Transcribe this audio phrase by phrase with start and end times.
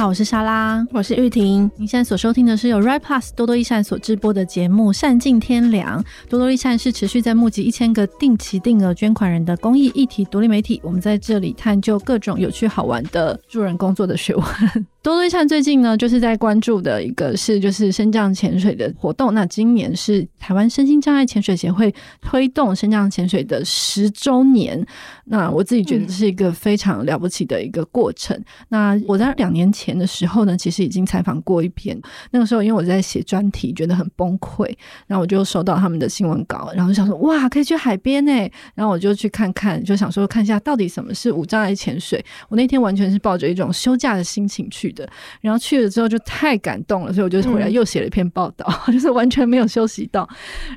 [0.00, 1.70] 好，我是莎拉，我是玉婷。
[1.76, 6.02] 您现在所收听的是由 Right Plus 多多益善所直播的节目《善尽天良》。
[6.26, 10.80] 多多益善是持续在募集一千个定期定额捐款人的公益议题独立媒体。
[10.82, 14.86] 我们在这里探究各种有趣好玩的助人工作的学问。
[15.02, 19.32] 多多益善最近呢，就是在关注的一个是就是升降潜水的活动。
[19.32, 24.86] 那今年是台湾身心障碍潜水协会推动升降潜水的十周年。
[25.24, 28.38] 那我自己觉得是一个非常了不起的一个过程。
[28.68, 31.98] 那我在两年前的时候呢，其实已经采访过一篇。
[32.30, 34.70] 那个时候因为我在写专题，觉得很崩溃，
[35.06, 38.32] 然后我就收到他们的新闻稿，然后就想说哇，可以去海边呢。
[38.74, 42.22] 然后我就去看看，就想说看一下到底什么是无障碍潜水。
[42.50, 45.08] 我那天完全是抱着一种休假的心情去的，
[45.40, 50.28] 然后去了之后就太感动了，所以我就回来又写了一篇报道，嗯、 就是完全没有休息到。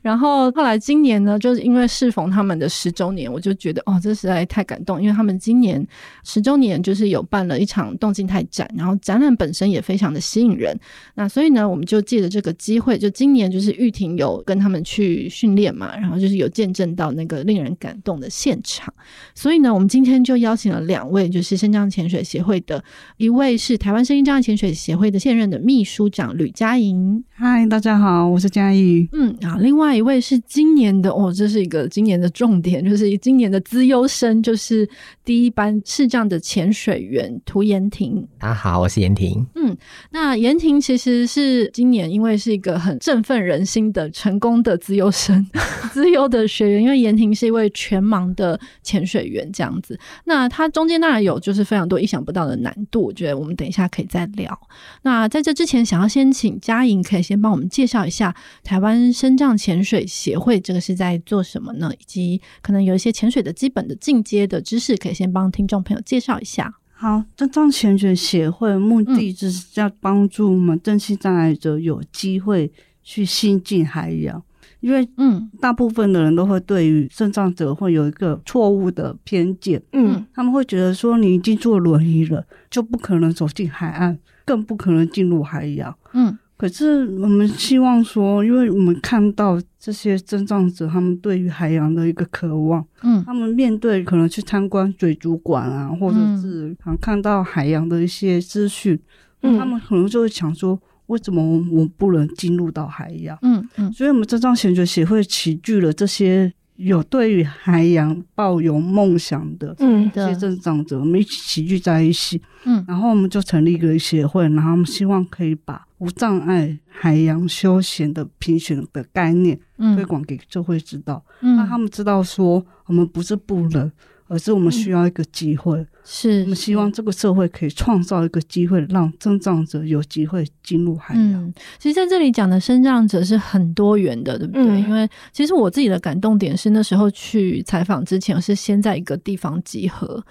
[0.02, 5.86] 然后后来今年呢，就是因为适逢他们的十周年，我就觉得哦，这实在太感动，因为他们今年
[6.23, 10.77] 十周年就是有办了一场动静态展，然后展览本身也非常的吸引人。
[11.16, 18.94] 那所以呢，我们就借着这个机会，就今年就是玉婷有跟他们去训练嘛，然后就是有见证到那个令人感动的现场。
[19.36, 22.83] 所以呢，我们今天就邀请了两位，就是身障潜水协会的
[23.17, 27.23] 一位是台湾身心障碍潜水协会的现任的秘书长吕佳莹。
[27.30, 29.08] 嗨，大家好，我是佳莹。
[29.14, 34.88] 嗯，啊，另外一位是今年的哦，这是一个今年的重点，就是今年的资优生，就是
[35.23, 38.28] 第一班视障的潜水员涂延婷。
[38.40, 39.45] 大家好，我是延婷。
[39.56, 39.76] 嗯，
[40.12, 45.45] 那延婷其实是今年因为是一个很振奋人心的成功的资优生，
[45.94, 49.98] 资优的学员，因为延婷是一位全盲的潜水员，这样子。
[50.26, 54.59] 那他中间当然有就是非常多意想不到的难度，我觉得我们等一下可以再聊。
[55.03, 61.91] 那在这之前，想要先请佳莹可以先帮我们介绍一下台湾深藏潜水协会，这个是在做什么呢？
[61.99, 66.73] 以及可能有一些潜水的基本的进阶的知识，可以先帮听众朋友介绍一下。
[66.93, 72.71] 好，身障潜水协会目的就是要帮助我们身心障碍者有机会
[73.03, 74.42] 去亲近海洋，
[74.83, 86.38] 因为嗯，大部分的人都会对于肾脏者会有一个错误的偏见，嗯，他们会觉得说你已经坐轮椅了，就不可能走进海岸，更不可能进入海洋，嗯。
[86.55, 98.98] 可是我们希望说，因为我们看到这些身障者，他们对于海洋的一个渴望，嗯，他们面对可能去参观水族馆啊，或者是看到海洋的一些资讯，
[99.42, 100.80] 嗯，他们可能就会想说，
[101.14, 101.42] 为什么
[101.72, 103.38] 我不能进入到海洋？
[103.44, 106.52] 嗯嗯，所以我们身障潜水协会齐聚了这些。
[106.76, 109.76] 有对于海洋抱有梦想的
[110.12, 119.58] 这些身障者，我们一起齐聚在一起，嗯，然后我们就成立一个协会，然后我们希望可以把无障碍海洋休闲的评选的概念
[119.95, 123.90] 推广给社会知道，嗯，让他们知道说我们不是不能。
[124.28, 131.24] 而是我们需要一个机会，嗯、是我们希望这个社会可以创造一个机会，让生长者有机会进入海洋。
[131.24, 134.63] 嗯、其实在这里讲的生障者是很多元的，对不对？
[134.63, 140.24] 嗯、因为其实我自己的感动点是那时候去采访之前，是先在一个地方集合。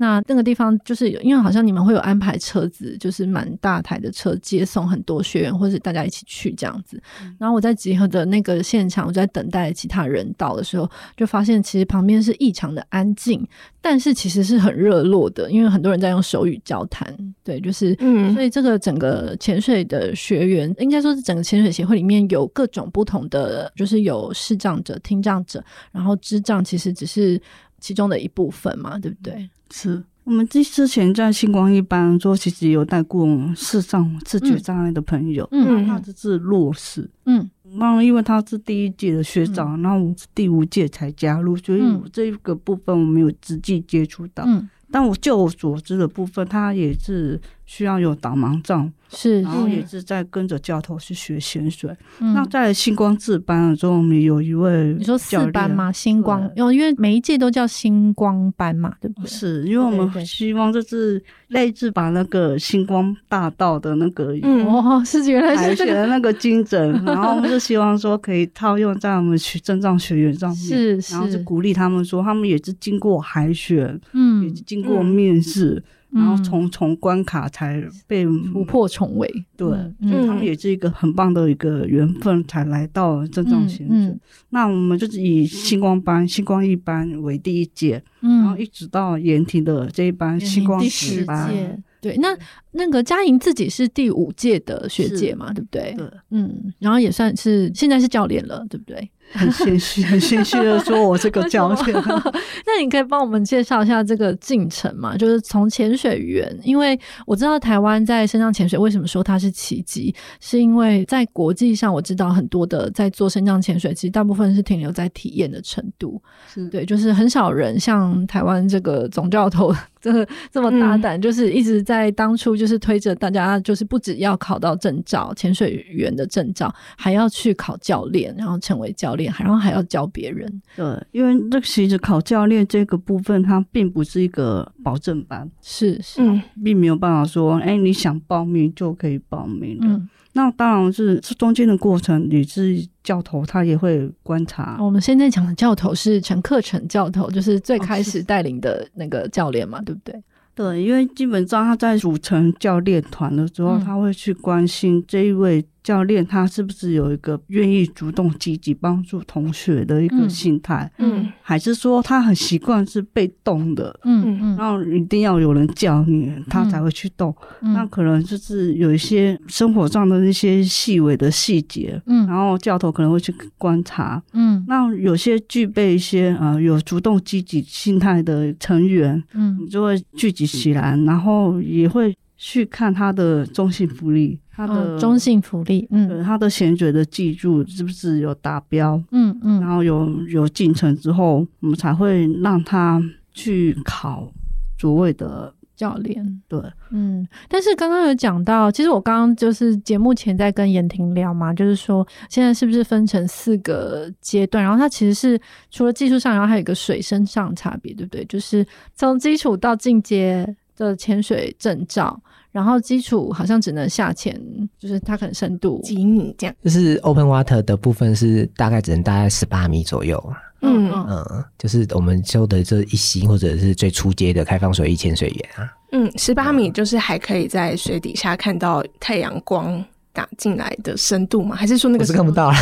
[0.00, 6.98] 那那个地方就是因为好像你们会有安排车子，就是蛮大台的车接送很多学员，或者大家一起去这样子。
[7.38, 13.46] 然后我在集合的那个现场，我在等待其他人到的时候，就发现其实旁边是异常的安静，
[13.82, 17.14] 但是其实是很热络的，因为很多人在用手语交谈。
[17.44, 25.62] 对，就是嗯，所以这个整个潜水的学员，应该说是整个潜水协会里面有各种不同的，就是有视障者、听障者，
[25.92, 27.38] 然后智障其实只是
[27.80, 29.46] 其中的一部分嘛，对不对？
[29.72, 30.02] 是。
[30.24, 33.26] 我们之之前在星光一班说，其实有带过
[33.56, 48.92] 视障、视觉障碍的朋友，嗯，他只是弱视，嗯，然后因为他是第一届的学长，然后我是第五届才加入，所以我这一个部分我没有直接接触到，嗯，但我就我所知的部分，他也是需要有导盲杖。
[49.12, 51.90] 是，然后也是在跟着教头去学潜水。
[52.20, 55.90] 嗯、那在星光四班的时候，我们有一位你说四班吗？
[55.90, 59.28] 星光因为每一届都叫星光班嘛，对不对？
[59.28, 64.32] 是因为我们希望就是类似把那个星光大道的那个
[64.64, 75.70] 哦，是原来是 写的那个精神，然后我们就希望说可以套用在我们学正障学员上面，是，是然后就鼓励他们说，他们也是经过海选，嗯，也是经过面试。
[75.74, 79.68] 嗯然后重重关卡才被突破重围，对，
[80.00, 83.96] 嗯、所以他们也是一个很棒的一个缘分，才来到身障潜水。
[83.96, 84.20] 嗯嗯、
[84.50, 91.82] 那我们就是以星光班、星光一班为第一届，嗯、然后一直到延廷的这一班星光十班。
[92.00, 92.34] 对，那
[92.72, 95.94] 那个佳莹自己是第五届的学姐嘛，对不对？
[95.96, 99.10] 对，嗯，然后也算是现在是教练了，对不对？
[99.32, 101.96] 很谦虚， 很谦虚的说，我这个教练。
[102.66, 105.16] 那你可以帮我们介绍一下这个进程嘛？
[105.16, 116.20] 就是从潜水员，因为我知道台湾在深降潜水为什么说它是奇迹，是因为在国际上我知道很多的在做深降潜水，其实大部分是停留在体验的程度，
[116.52, 119.72] 是对，就是很少人像台湾这个总教头。
[120.02, 130.46] 这个这么大胆，就是一直在当初就是推着大家，就是不只要考到证照，潜水员的证照，还要去考教练，然后成为教练，然后还要教别人。
[130.76, 136.20] 对，因为这其实考教练这个部分，它并不是一个保证班，是是，
[136.62, 139.86] 并没有办法说，哎，你想报名就可以报名的。
[139.86, 144.76] 嗯那当然是这中间的过程，你是教头，他也会观察。
[144.78, 150.14] 我们现在讲的教头是陈克成教头，就是最开始带领的那个教练嘛，哦、对不对？
[150.62, 155.64] 对，因为基本上他在组成教练团的时候，嗯、他会去关心这一位。
[155.82, 160.90] 教练他是不是有一个愿意主动积极帮助同学的一个心态？
[160.98, 163.98] 嗯，还是说他很习惯是被动的？
[164.04, 167.34] 嗯嗯，然后一定要有人教你，他才会去动。
[167.62, 172.00] 嗯，那可能就是有一些生活上的那些细微的细节。
[172.06, 174.22] 嗯，然后教头可能会去观察。
[174.32, 182.14] 嗯，那有些具备一些呃有主动积极心态的成员，嗯，你就会聚集起来，然后也会。
[182.42, 188.96] 去看他的中性福利，他的、哦、中性福利，嗯，他的潜水的技术是不是有达标？
[189.10, 192.98] 嗯嗯，然后有有进程之后，我们才会让他
[193.34, 194.32] 去考
[194.78, 196.40] 所谓的教练。
[196.48, 196.58] 对，
[196.88, 204.64] 嗯，但是刚刚有讲到，其实我刚刚就是节目前在跟严婷聊嘛，就是说现在是不是分成四个阶段？
[204.64, 205.38] 然后它其实是
[205.70, 208.24] 除了技术上，然后还有一个水深上差别，对不对？
[208.24, 212.18] 就是从基础到进阶的潜水证照。
[212.52, 214.40] 然后基础好像只能下潜，
[214.78, 216.54] 就是它可能深度几米这样。
[216.64, 220.36] 就是 open water 的部分是大概只能大概十八米左右啊。
[220.62, 225.72] 嗯嗯，就是我们修的这一星或者是最初阶的开放水域潜水员啊。
[225.92, 229.82] 嗯，十八米就是还可以在水底下看到太阳光。
[230.12, 231.54] 打进来的深度吗？
[231.54, 232.56] 还是说那个是看不到了？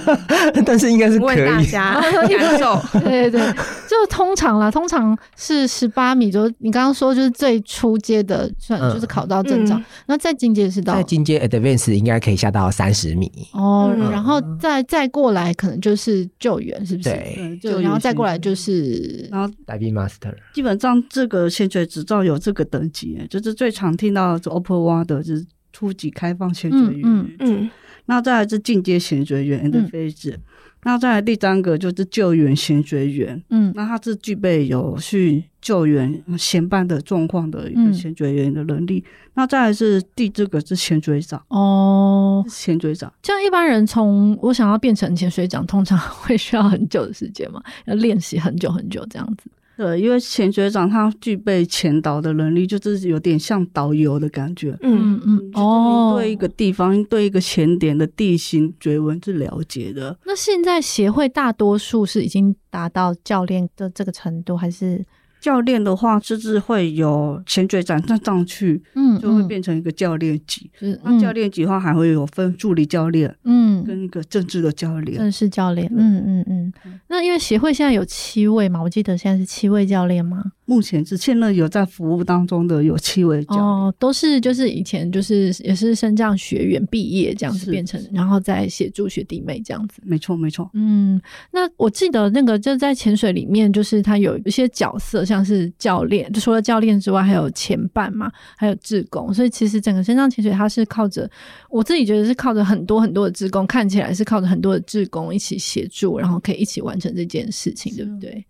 [0.66, 1.40] 但是应该是可以。
[1.40, 3.52] 问大家感受， 对对对，
[3.88, 9.80] 就通常啦，通常是十八米，就你刚刚说就是最初阶的，算就是考到证照。
[10.06, 17.10] 那再进阶是到再进阶 Advance 应该可以下到三十米哦，然后再再过来可能就是救援，是不是？
[17.10, 20.34] 对，就然后再过来就是然后 Diving Master。
[20.52, 25.46] 基本上这个潜水执照有这个等级，就是最常听到的 Open Water 就是。
[25.72, 27.70] 初级开放潜水员，嗯嗯，
[28.06, 30.38] 那再来是进阶潜水员的位置，
[30.84, 39.04] 那再来第三个就是救援潜水员，嗯，那他是具备有去救援协办的状况的一个潜水员的能力，
[39.34, 41.40] 那再来是第这个是潜水长。
[41.48, 49.48] 哦，潜水长，像一般人从我想要变成潜水长，通常会需要很久的时间嘛，要练习很久很久这样子。
[49.74, 54.76] 对，因为潜水长他具备潜导的能力，就是有点像导游的感觉。
[54.82, 55.11] 嗯嗯，
[55.54, 60.18] 哦，对一个地方、哦、对一个前点的地形追文是了解的。
[60.24, 65.04] 那现在协会大多数是已经达到教练的这个程度，还是？
[65.40, 70.70] 教练的话，就是会有潜水长站上去，嗯，就会变成一个教练级。
[70.80, 75.90] 嗯，那教练级的话，还会有分助理教练，嗯，跟一个正式的教练，正式教练。
[75.96, 77.00] 嗯嗯嗯。
[77.08, 80.44] 那因为协会现在有七位嘛，我记得现在是七位教练吗？
[80.72, 90.00] 目前是现在有在服务当中的有七位教练，哦，都是就是以前就是也是升降学员毕业这样子变成，然后再协助学弟妹这样子。
[90.02, 90.70] 没错没错。
[90.72, 99.34] 嗯，那我记得那个就在潜水里面，就是他有一些角色，像是教练，就除了教练之外，还有前伴嘛，还有志工。
[99.34, 101.30] 所以其实整个深降潜水，它是靠着
[101.68, 108.42] 我自己觉得是靠着很多很多的志工，看起来是靠着很多的志工一起协助，然后可以一起完成这件事情，对不对？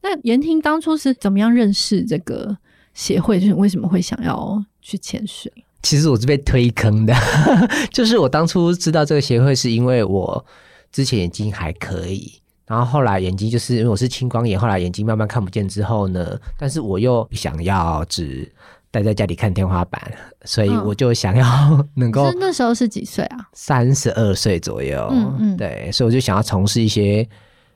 [0.00, 2.56] 那严婷当初是怎么样认识这个
[2.94, 3.40] 协会？
[3.40, 5.52] 就是为什么会想要去潜水？
[5.82, 7.14] 其实我是被推坑的，
[7.92, 10.44] 就是我当初知道这个协会，是因为我
[10.90, 12.32] 之前眼睛还可以，
[12.66, 18.50] 然后后来眼睛就是因为我是青光眼，后来眼睛慢慢看不见之后呢，但是我又想要只
[18.90, 20.00] 待在家里看天花板，
[20.44, 22.32] 所以我就想要 能够。
[22.38, 23.48] 那时候是几岁啊？
[23.52, 25.08] 三十二岁左右。
[25.12, 27.28] 嗯嗯，对，所以我就想要从事一些。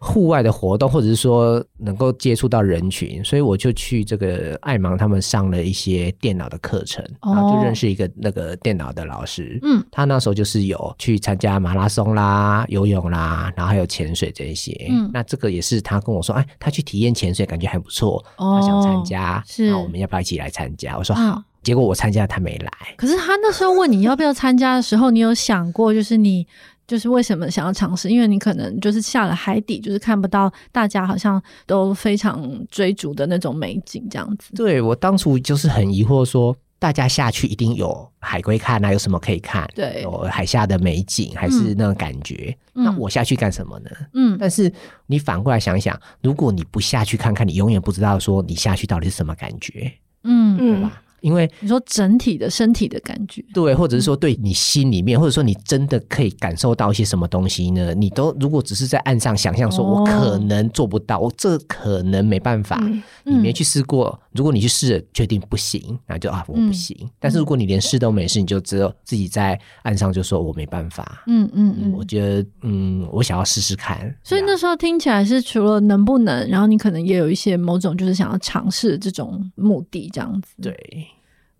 [0.04, 9.60] 户外的活动，或者是说能够接触到人群，所以我就去这个爱芒他们上了一些电脑的课程，然后就认识一个那个电脑的老师。
[9.62, 14.76] 嗯，他那时候就是有去参加马拉松啦、游泳啦，然后还有潜水这一些。
[14.90, 20.98] 嗯，那这个也是他跟我说，哎，他去体验潜水，感觉还不错，他想参加，是，那我们要不要一起来参加？
[20.98, 21.40] 我说好。
[21.62, 22.70] 结果我参加，他没来。
[22.96, 26.46] 可是他那时候问你要不要参加的时候，你有想过，就是你
[26.86, 28.08] 就是为什么想要尝试？
[28.10, 34.54] 因为你可能就是下了海底，就是看不到大家好像都非常追逐的那种美景，这样子。
[34.54, 36.56] 对，我当初就是很疑惑说。
[36.82, 39.70] 大家下去一定有海龟看啊，有什么可以看？
[39.72, 42.52] 对，有海下的美景，还是那种感觉？
[42.74, 43.90] 嗯、那我下去干什么呢？
[44.14, 44.68] 嗯，但是
[45.06, 49.92] 你反过来想想，如果你不下去看看，你永远不知道说你下去到底是什么感觉。
[50.24, 51.00] 嗯，对吧？
[51.22, 57.94] 嗯因为你说整体的身体的感觉，对，或者是说对你心里面，或者说你真的可以感受到一些什么东西呢？
[57.94, 62.78] 你都如果只是在岸上想象，说我可能做不到，我这可能没办法，
[63.24, 64.18] 你没去试过。
[64.32, 66.96] 如果你去试了，确定不行，那就啊，我不行。
[67.20, 71.22] 但是如果你连试都没试，你就只有自己在岸上就说我没办法。
[71.26, 74.12] 嗯嗯嗯，我觉得嗯，我想要试试看。
[74.24, 80.54] 所以那时候听起来是除了能不能，然后你可能也有一些某种就是想要尝试这种目的这样子。
[80.60, 81.06] 对。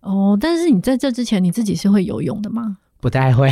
[0.03, 2.77] 哦，但是你在这之前你自己是会游泳的吗？
[3.01, 3.49] 不太会，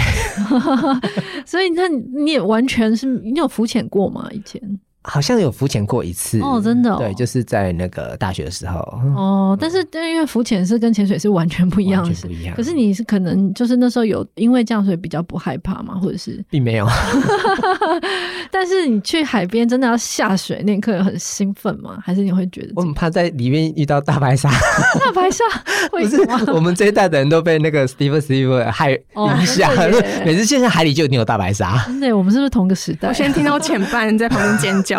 [1.46, 4.30] 所以那你也完全是你有浮潜过吗？
[4.32, 4.80] 以前？
[5.04, 8.80] 好像有浮潜过一次哦，真的，对，就是在那个大学的时候
[9.16, 9.58] 哦。
[9.60, 12.56] 但是，因为浮潜是跟潜水是完全不一样的，不一样。
[12.56, 15.96] 可是你是可能就是那时候有因为这样所以比较不害怕嘛？
[15.96, 16.88] 或者是并没有。
[18.52, 21.98] 但是你去海边真的要下水那一刻很兴奋吗？
[22.04, 24.52] 还是你会觉得我很怕在里面遇到大白鲨？
[25.04, 25.44] 大白鲨
[25.94, 26.38] 为什么？
[26.38, 29.72] 不是我们这一代的人都被那个 Steven Steve 害影响，
[30.24, 31.84] 每次现在海里就一定有大白鲨。
[31.88, 33.08] 真的，我们是不是同个时代？
[33.08, 34.91] 我先听到前半在旁边尖叫。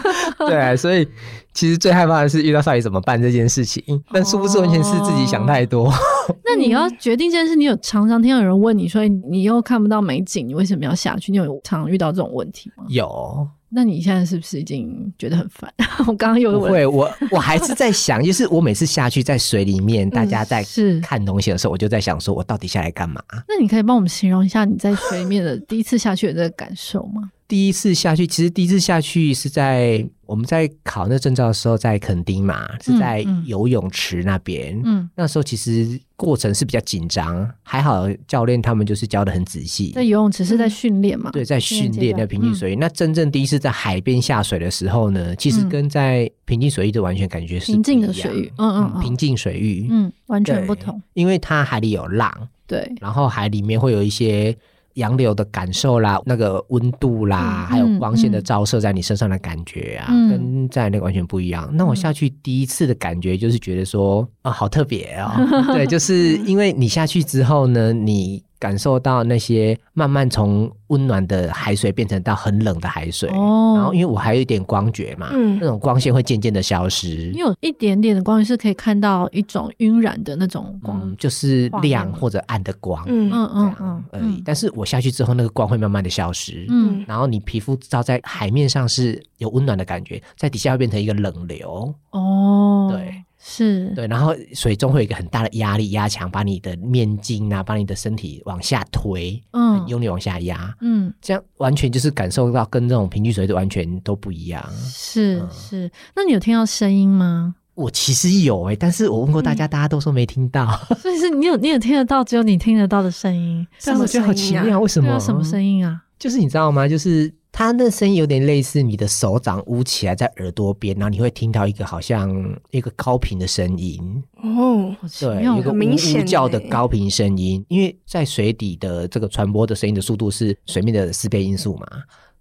[0.46, 1.06] 对，所以
[1.52, 5.92] 其实最害怕的是遇到到底怎么办这件事情，但殊不知完全是自己想太多。
[6.44, 11.30] 那你要决定这件事，你有常常听到有人问你说，你又看不到美景，你为什么要下去？
[11.32, 12.84] 你有常常遇到这种问题吗？
[12.88, 13.46] 有。
[13.68, 15.70] 那你现在是不是已经觉得很烦？
[16.06, 23.20] 我刚刚有问，会我我还是在想，就是我每次下去在水里面，大家在是看东西的时候，我就在想说，我到底下来干嘛？
[23.48, 27.30] 那你可以帮我们形容一下你在水里面的第一次下去的这个感受吗？
[27.48, 34.80] 第一次下去，其实第一次下去是在我们在考那证照的时候，在垦丁嘛，是在游泳池那边。
[34.84, 39.92] 嗯，那时候其实过程是比较紧张，还好教练他们就是教的很仔细。
[39.92, 41.30] 在游泳池是在训练嘛？
[41.30, 42.76] 对，在训练那平静水域。
[42.76, 48.52] 那真正第一次在海边下水的时候呢，其实跟在平静水域的完全感觉是平静的水域。
[48.58, 51.00] 嗯嗯，平静水域，嗯，完全不同。
[51.14, 54.56] 因为它海里有浪，对，然后海里面会有一些。
[54.96, 61.68] 洋流的感受啦，那个温度啦，嗯、还有光线的照射在你身上的感觉啊，嗯、跟在那个完全不一样。
[61.70, 65.32] 嗯、那我下去第一次的感觉就是觉得说啊，好特别哦。
[65.74, 68.42] 对，就是因为你下去之后呢，你。
[68.58, 77.30] 感受到那些慢慢从温暖的海水变成到很冷的海水，哦，然后因为我还有一点光觉嘛，嗯，那种光线会渐渐的消失。
[77.32, 83.30] 你有一点点的光是可以看到一种晕染的那种光，嗯，就是亮或者暗的光，嗯。
[83.32, 84.04] 嗯嗯嗯。
[84.12, 84.42] 而已。
[84.44, 93.15] 但是我下去之后，那个光会慢慢的消失，嗯，然后你皮肤照在海面上是有温暖的感觉，在底下会变成一个冷流，哦，对。
[93.56, 104.62] 是对，然后水中会有一个很大的压力压强，把你的面筋啊，把你的身体往下推，嗯，用力往下压，嗯，这样完全就是感受到跟这种平均水的完全都不一样。
[104.84, 107.54] 是、嗯、是，那你有听到声音吗？
[107.74, 110.66] 我其实有哎、欸，但是我问过大家，嗯、大家都说没听到。
[111.00, 113.66] 所以是你有你有听得到，只有你听得到的声音。
[113.84, 115.18] 但我觉得好奇妙，为什么？
[115.18, 116.02] 什么声音啊？
[116.18, 116.86] 就是你知道吗？
[116.86, 117.32] 就是。
[117.56, 122.30] 它那声音有点类似你的手掌捂起来在耳朵边，然后你会听到一个好像
[122.70, 127.64] 一个高频的声音哦，对，有个呜呜叫的高频声音。
[127.68, 131.86] 因为在水底的这个传播的声音的速度是水面的四倍音速嘛，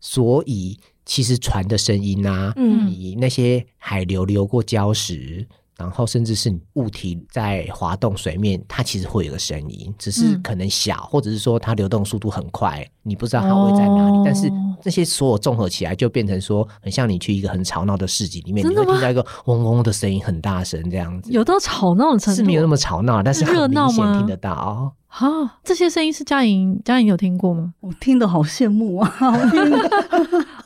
[0.01, 5.48] 所以其实船的声音啊，嗯，你那些海流流过礁石。
[5.77, 14.17] 然后，甚至是物体在滑动水面，它其实会有个声音，只是可能小，嗯、或者是说它流动速度很快，你不知道它会在哪里。
[14.17, 14.50] 哦、但是
[14.82, 21.29] 这些所有综合起来，就变成说，很像你去一个很吵闹的市集里面，你会听到一个嗡嗡的声音，很大声这样子。
[21.32, 22.38] 有到吵闹的程度？
[22.38, 24.96] 是没有那么吵闹，但是很明显听得到。
[25.08, 27.74] 啊，这些声音是嘉莹，嘉莹有听过吗？
[27.79, 29.13] 我听得好羡慕啊！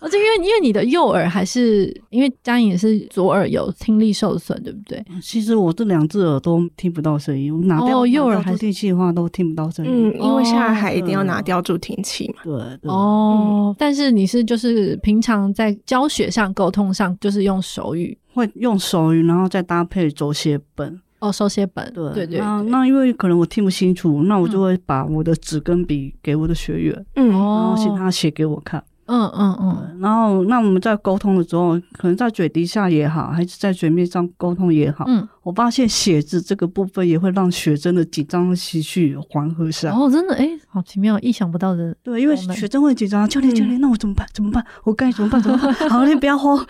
[0.09, 5.05] 而且因为因为你的右耳还是因为佳颖也是左耳有听力受损，对不对？
[5.21, 10.09] 其实我这两只耳都听不到声音，我拿掉右耳助听器的话都听不到声音。
[10.09, 12.41] 嗯，因为下海一定要拿掉助听器嘛。
[12.43, 12.91] 对对。
[12.91, 20.99] 哦，但是你是就是平常在教学上沟通上就是用手语，会用手语，然后再搭配手写本。
[21.19, 22.39] 哦，手写本，对对对。
[22.39, 29.99] 那那因为可能我听不清楚，那我就会把我的纸跟笔给我的学员，嗯，然后请他写给我看，嗯嗯嗯。
[29.99, 39.95] 然后那我们在沟通的时候，可能在嘴底下也好，还是在嘴面上沟通也好，嗯，我发现写字这个部分也会让学生的紧张情绪缓和下来。
[39.95, 41.95] 哦，真的，哎，好奇妙，意想不到的。
[42.03, 44.27] 对，因为学生会紧张，教练，教练，那我怎么办？
[44.33, 44.63] 怎么办？
[44.83, 45.41] 我该怎么办？
[45.41, 45.73] 怎么办？
[45.89, 46.63] 好，你不要慌，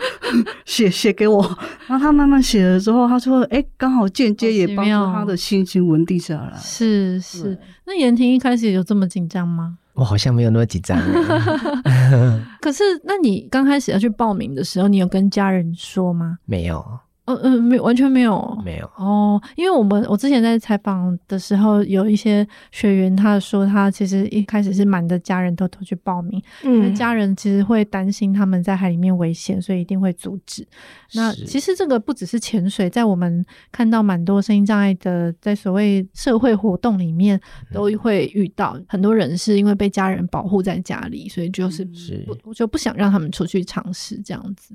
[0.64, 1.42] 写写给我。
[1.86, 6.56] 然后他慢慢写了之后，他说，哎，刚好间接也帮助他的心情稳定下来。
[6.58, 9.76] 是是，那言婷一开始有这么紧张吗？
[9.94, 10.98] 我好像没有那么紧张。
[12.60, 16.38] 可是，那你刚开始要去报名的时候，你有跟家人说吗？
[16.44, 16.84] 没有。
[17.36, 19.40] 嗯嗯，没完全没有，没有哦。
[19.56, 30.66] 因为我们我之前在采访的时候，有一些学员他说，他其实一开始是瞒着家人偷偷去报名，嗯，家人其实会担心他们在海里面危险，所以一定会阻止。
[31.14, 37.40] 那其实这个不只是潜水，在我们看到蛮多声音障碍的，在所谓社会活动里面
[37.72, 41.84] 都会遇到，很多人是因为被家人保护在家里，所以就是
[42.26, 44.74] 不我就不想让他们出去尝试这样子。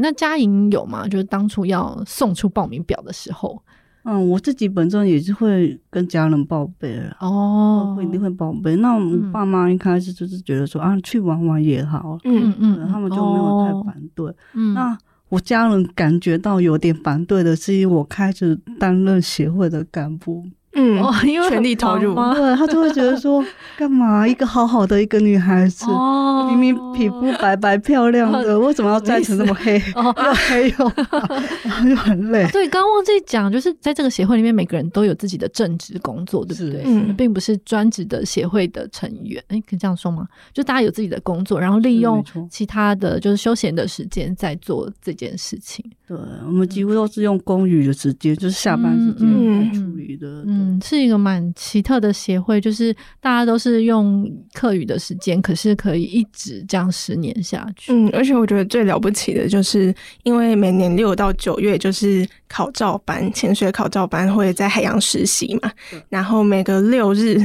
[0.00, 1.06] 那佳莹有吗？
[1.06, 3.62] 就是当初要送出报名表的时候，
[4.04, 8.76] 嗯，我自己本身也是会跟家人报备哦，会一定会报备。
[8.76, 14.34] 那我们爸妈一开始就是觉得说、嗯、啊，去玩玩也好，嗯嗯，他们就没有太反对。
[14.54, 14.96] 嗯，那
[15.30, 20.44] 我家人感觉到有点反对的是，因为我开始担任协会的干部。
[20.74, 23.44] 嗯，因为全力投入，对，他就会觉得说，
[23.76, 29.80] 干嘛一个好好的一个女孩子，哦、明明皮肤白白漂亮的，为什么要晒成那么黑？
[29.94, 30.92] 又黑又，
[31.62, 32.48] 然后又很累。
[32.50, 36.82] 对，刚刚忘记讲，就是在这个协会里面，每个人都有自己的正职工作，对不对？
[36.84, 39.40] 嗯，并不是专职的协会的成员。
[39.48, 40.26] 哎，可以这样说吗？
[40.52, 45.84] 就大家有自己的工作，然后利用其他的就是休闲的时间在做这件事情。
[46.08, 46.16] 对，
[46.46, 50.42] 我们几乎都是用公余的时间，就是下班时间来处理的。
[50.46, 50.63] 嗯。
[50.63, 57.92] 嗯，是一个蛮奇特的协会，就是大家都是用课余的时间，可是可以一直这样十年下去。
[57.92, 65.70] 嗯，而且我觉得最了不起的就是，因为每年六到九月就是考照班，潜水考照班会在海洋实习嘛，
[66.08, 67.38] 然后每个六日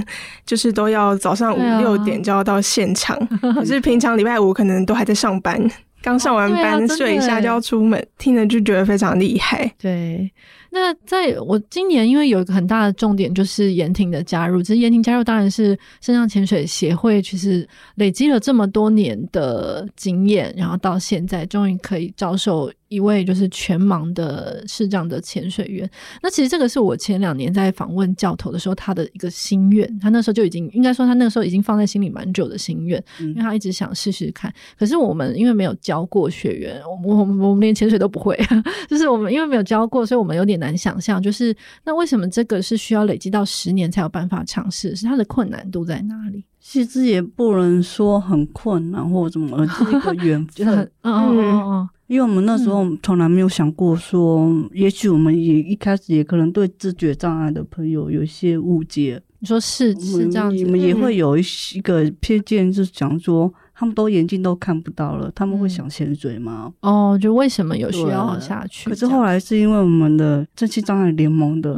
[0.46, 5.60] 就是都要早上五六点就要到现场， 啊、可是平常礼拜五可能都还在上班，
[6.02, 9.72] 刚上完班、哦啊、睡一下就要出门，听着就觉得非常厉害。
[9.78, 10.32] 对。
[10.72, 22.72] 那在我今年，因为有一个很大的重点就是妍婷的加入，其实延婷加入当然是身障潜水协会，其实累积了这么多年的经验，然后到现在终于可以招收。
[22.90, 25.90] 一位就是全盲的视障的潜水员，
[26.22, 34.52] 那其实这个是我前两年在访问教头的时候，他的一个心愿，他那时候就已经应该说他那个时候已经放在心里蛮久的心愿，因为他一直想试试看。
[34.78, 38.38] 可是我们因为没有教过学员，我我们我们连潜水都不会，
[38.90, 44.96] 就是我们因为没有教过，所以我们有点难想象，就是那为什么这个是需要累积到十年才有办法尝试？
[44.96, 46.44] 是它的困难度在哪里？
[46.60, 50.68] 其实也不能说很困难或者怎么，而是一个缘分。
[51.04, 51.90] 嗯嗯嗯。
[52.10, 59.22] 因为我们那时候从来没有想过说，嗯、也许我们也一开始也可能对知觉障碍的朋友有一些误解。
[59.38, 61.44] 你说是是这样子，你们也会有一
[61.76, 66.74] 一个偏见，就是讲说他们都眼睛都看不到了，他们会想潜水吗？
[66.82, 68.90] 哦，就为什么有需要下去？
[68.90, 71.76] 可是后来是因为我们的正气障碍联盟的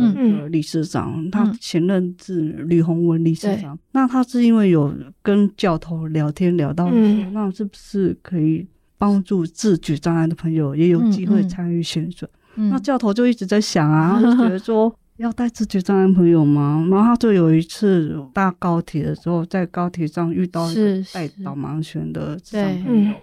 [0.47, 2.39] 理事长，嗯、他前任是
[2.69, 4.91] 吕宏文理事长，嗯、那他是因为有
[5.21, 8.65] 跟教头聊天聊到说，嗯、那是不是可以？
[9.01, 12.67] 帮助自举障碍的朋友也有机会参与潜水，嗯。
[12.67, 16.85] 嗯、那教头就一直在想啊， 就觉得说要带自觉障碍朋友吗？
[16.91, 20.71] 然后他就有一次搭高铁的时候，在高铁上遇到
[21.11, 23.13] 带导盲犬的智障朋友，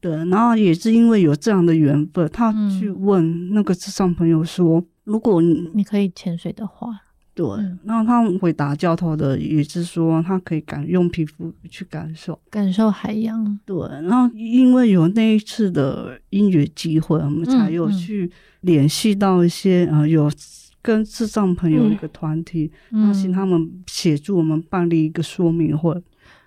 [0.00, 7.00] 对，对，然后也是因为有这样的缘分，他去问那个智障朋友说：“如果你你可以潜水的话。”
[7.36, 7.46] 对，
[7.84, 12.40] 然后他回答教头的也是说，他可以感用皮肤去感受。
[12.48, 13.60] 感受海洋。
[13.66, 18.30] 对，然后因为有那一次的音乐机会，我们才有去
[18.62, 20.32] 联系到一些、嗯嗯、呃有
[20.80, 25.94] 跟智障朋友一个团体，然后请他们协助我们办理一个说明会。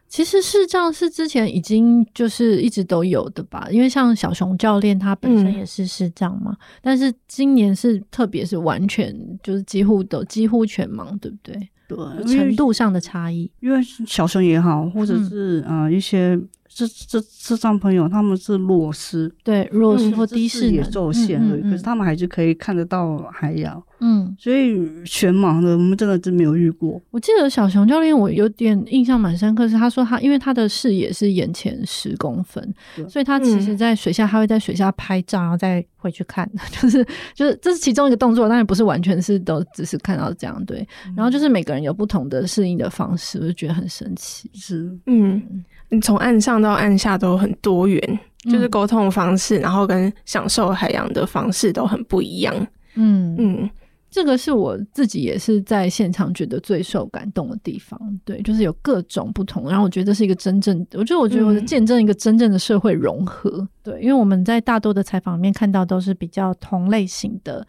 [0.09, 11.55] 其实视障是之前已经就是一直都有的吧，因为像小熊教练他本身也是视障嘛，嗯、但是今年是特别是完全就是几乎都几乎全盲，对不对？
[11.87, 16.39] 对，程度上的差异，因为小熊也好，或者是啊、嗯呃、一些。
[16.71, 23.83] 这这视障朋友他们是弱视，对弱视或低视也受限了，可是他们还是可以看得到海洋。
[24.01, 27.01] 嗯，所以全盲的我们真的真没有遇过。
[27.11, 32.73] 我记得小熊教练，我有点印象蛮深刻，是他说他因为他的视野是眼前十公分，
[33.07, 36.49] 所以他其实在水下他会在水下拍照，然后再回去看，
[36.81, 40.87] 就是就是这是其中一个动作，当然不是完全是都只是看到这样对。
[41.15, 44.49] 然后就是每个人有不同的适应的方式，我就觉得很神奇。
[44.53, 45.63] 是，嗯。
[45.91, 52.55] 你从岸上到岸下都很多元，嗯、就是沟通方式，然后跟享受海洋的方式都很不一样。
[52.93, 53.69] 嗯嗯，
[54.09, 67.65] 这个是我自己也是在现场觉得最受感动的地方，对，就是有各种不同，然后我觉得这是一个真正，我觉得我觉得我是见证一个真正的社会融合，嗯、对，因为我们在大多的采访里面看到都是比较同类型的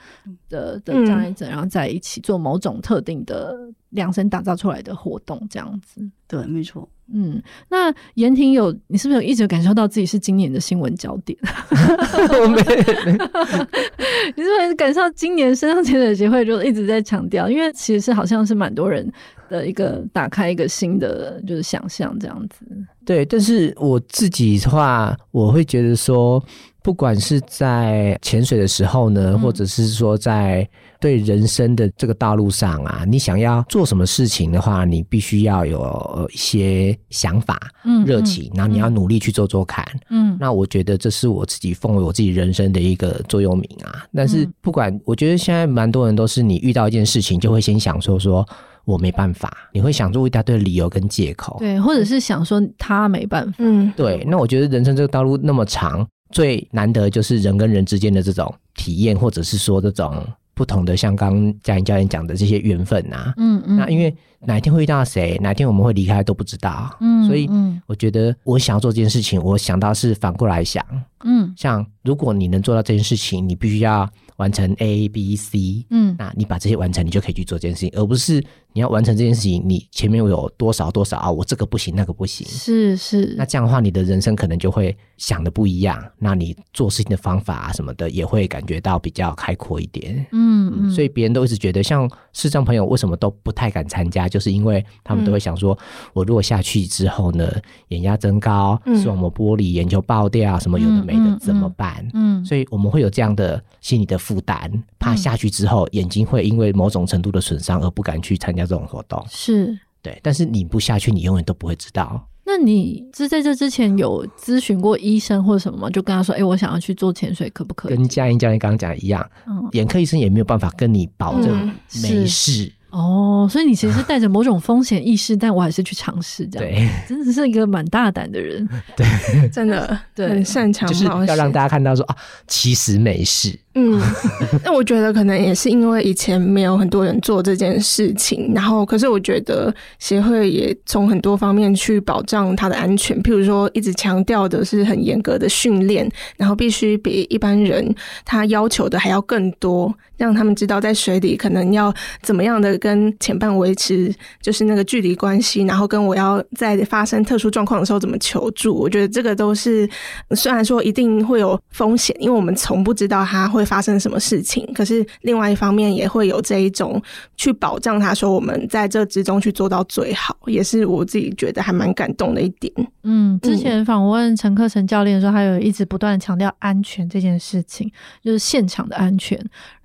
[0.48, 0.80] 的。
[0.80, 3.54] 的障碍者，然后在一起做某种特定的
[3.90, 6.00] 量身打造出来的活动，这样子，
[6.30, 6.88] 对，没错。
[7.12, 11.36] 嗯，那妍婷有，你是不是有一直感受到自己是今年的新闻焦点？
[12.40, 12.62] 我没，
[14.36, 17.50] 你是不是感受到今年身上潜水协会就一直在强调？
[17.50, 19.12] 因为其实是好像是蛮多人
[19.48, 22.64] 的一个打开一个新的就是想象这样子。
[23.04, 26.40] 对，但是我自己的话，我会觉得说，
[26.82, 30.68] 不管是在潜水的时候呢，嗯、或者是说在。
[31.00, 39.82] 对人生的这个道路上啊，你想要做什么事情的话，你必须要有一些想法、嗯、热情，然后你要努力去做做看。
[40.10, 44.04] 嗯，那我觉得这是我自己奉为我自己人生的一个座右铭啊。
[44.14, 48.46] 但是不管，我觉得现在蛮多人都是你遇到一件事情，就会先想说说
[48.84, 53.54] 我没办法，你会想出一大堆理由跟借口，对，或者是想说他没办法。
[53.60, 54.22] 嗯，对。
[54.28, 60.24] 那我觉得人生这个道路那么长，最难得就是人跟人之间的这种体验，或者是说这种。
[60.52, 67.48] 不同的，像刚嘉玲教练讲的这些缘分呐、啊，嗯嗯，那因为哪一天会遇到谁，哪一天我们会离开都不知道，嗯，所以
[67.86, 70.84] 我觉得我想要做这件事情，我想到是反过来想，
[71.24, 74.06] 嗯，像如果你能做到这件事情，你必须要
[74.40, 78.42] 完成 A B C，嗯，那你把这些完成，你就可以去做这件事情，而不是。
[78.72, 81.28] 你要完成这件事情，你前面有多少多少啊？
[81.28, 83.34] 我这个不行，那个不行，是是。
[83.36, 90.24] 那这样的话，你的人生可能就会想的不一样，那你做事情的方法啊什么的也会感觉到比较开阔一点。
[90.30, 90.90] 嗯嗯。
[90.92, 97.50] 所以别人都一直觉得，像视障朋友为什么都不太敢参加，就是因为他们都会想说，嗯、我如果下去之后呢，
[97.88, 102.08] 眼压增高，视网膜玻璃，眼球爆掉，什么有的没的，怎么办？
[102.14, 108.60] 嗯，所以我们会有这样的心理的负担，怕下去之后眼睛会因为某种程度的损伤而不敢去参加。
[108.60, 112.24] 这种活动是对，但是你不下去，你永远都不会知道。
[112.50, 115.90] 那你是在这之前有咨询过医生或者什么吗？
[115.90, 122.64] 就跟他说：“哎、欸，我想要去做潜水，可不可以？”跟嘉音教练刚刚讲的一样，嗯，眼科医生也没有办法跟你保证没事。
[122.64, 129.06] 嗯哦，所以你其实是带着某种风险意识，但我还是去尝试，这样对， 真的是一个蛮大胆的人， 对，
[129.50, 132.16] 真的对，很擅长，就是要让大家看到说啊，
[132.48, 133.56] 其实没事。
[133.74, 134.00] 嗯，
[134.64, 152.76] 那我觉得可能也是因为以前没有很多人做这件事情，然后可是我觉得协会也从很多方面去保障他的安全，譬如说一直强调的是很严格的训练，然后必须比一般人他要求的还要更多，让他们知道在水里可能要怎么样的。
[152.80, 159.86] 跟前伴维持就是那个距离关系，然后跟我要在发生特殊状况的时候怎么求助，我觉得这个都是
[160.30, 167.00] 虽然说一定会有风险，因为我们从不知道他会发生什么事情，可是另外一方面也会有这一种
[167.36, 172.72] 去保障他说我们在这之中去做到最好，也是我自己觉得还蛮感动的一点。
[173.04, 177.88] 嗯，之前访问陈克成教练的时候，他有一直不断强调安全这件事情，
[178.24, 179.38] 就是现场的安全。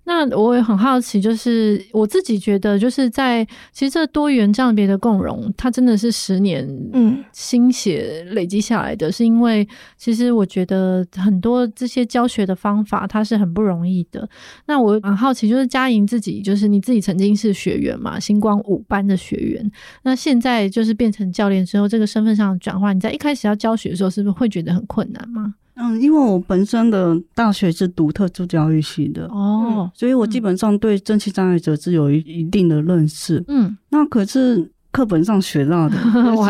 [0.08, 14.30] 那我也很好奇，就是我自己觉得，就是在其实这多元样别的共融，它真的是十年嗯心血累积下来的，是因为其实我觉得很多这些教学的方法，它是很不容易的。
[14.68, 19.72] 那我很好奇，就是佳莹自己，就是你自己曾经是学员嘛，星光五班的学员，
[20.04, 25.56] 那现在就是变成教练之后，这个身份上的转换，你在一开始要教学的时候，是不是会觉得很困难吗？
[25.76, 33.44] 嗯，因为我本身的大学是读特殊教育系的哦，所以我基本上对正气障碍者是有一一定的认识。
[33.48, 35.98] 嗯，那可是课本上学到的，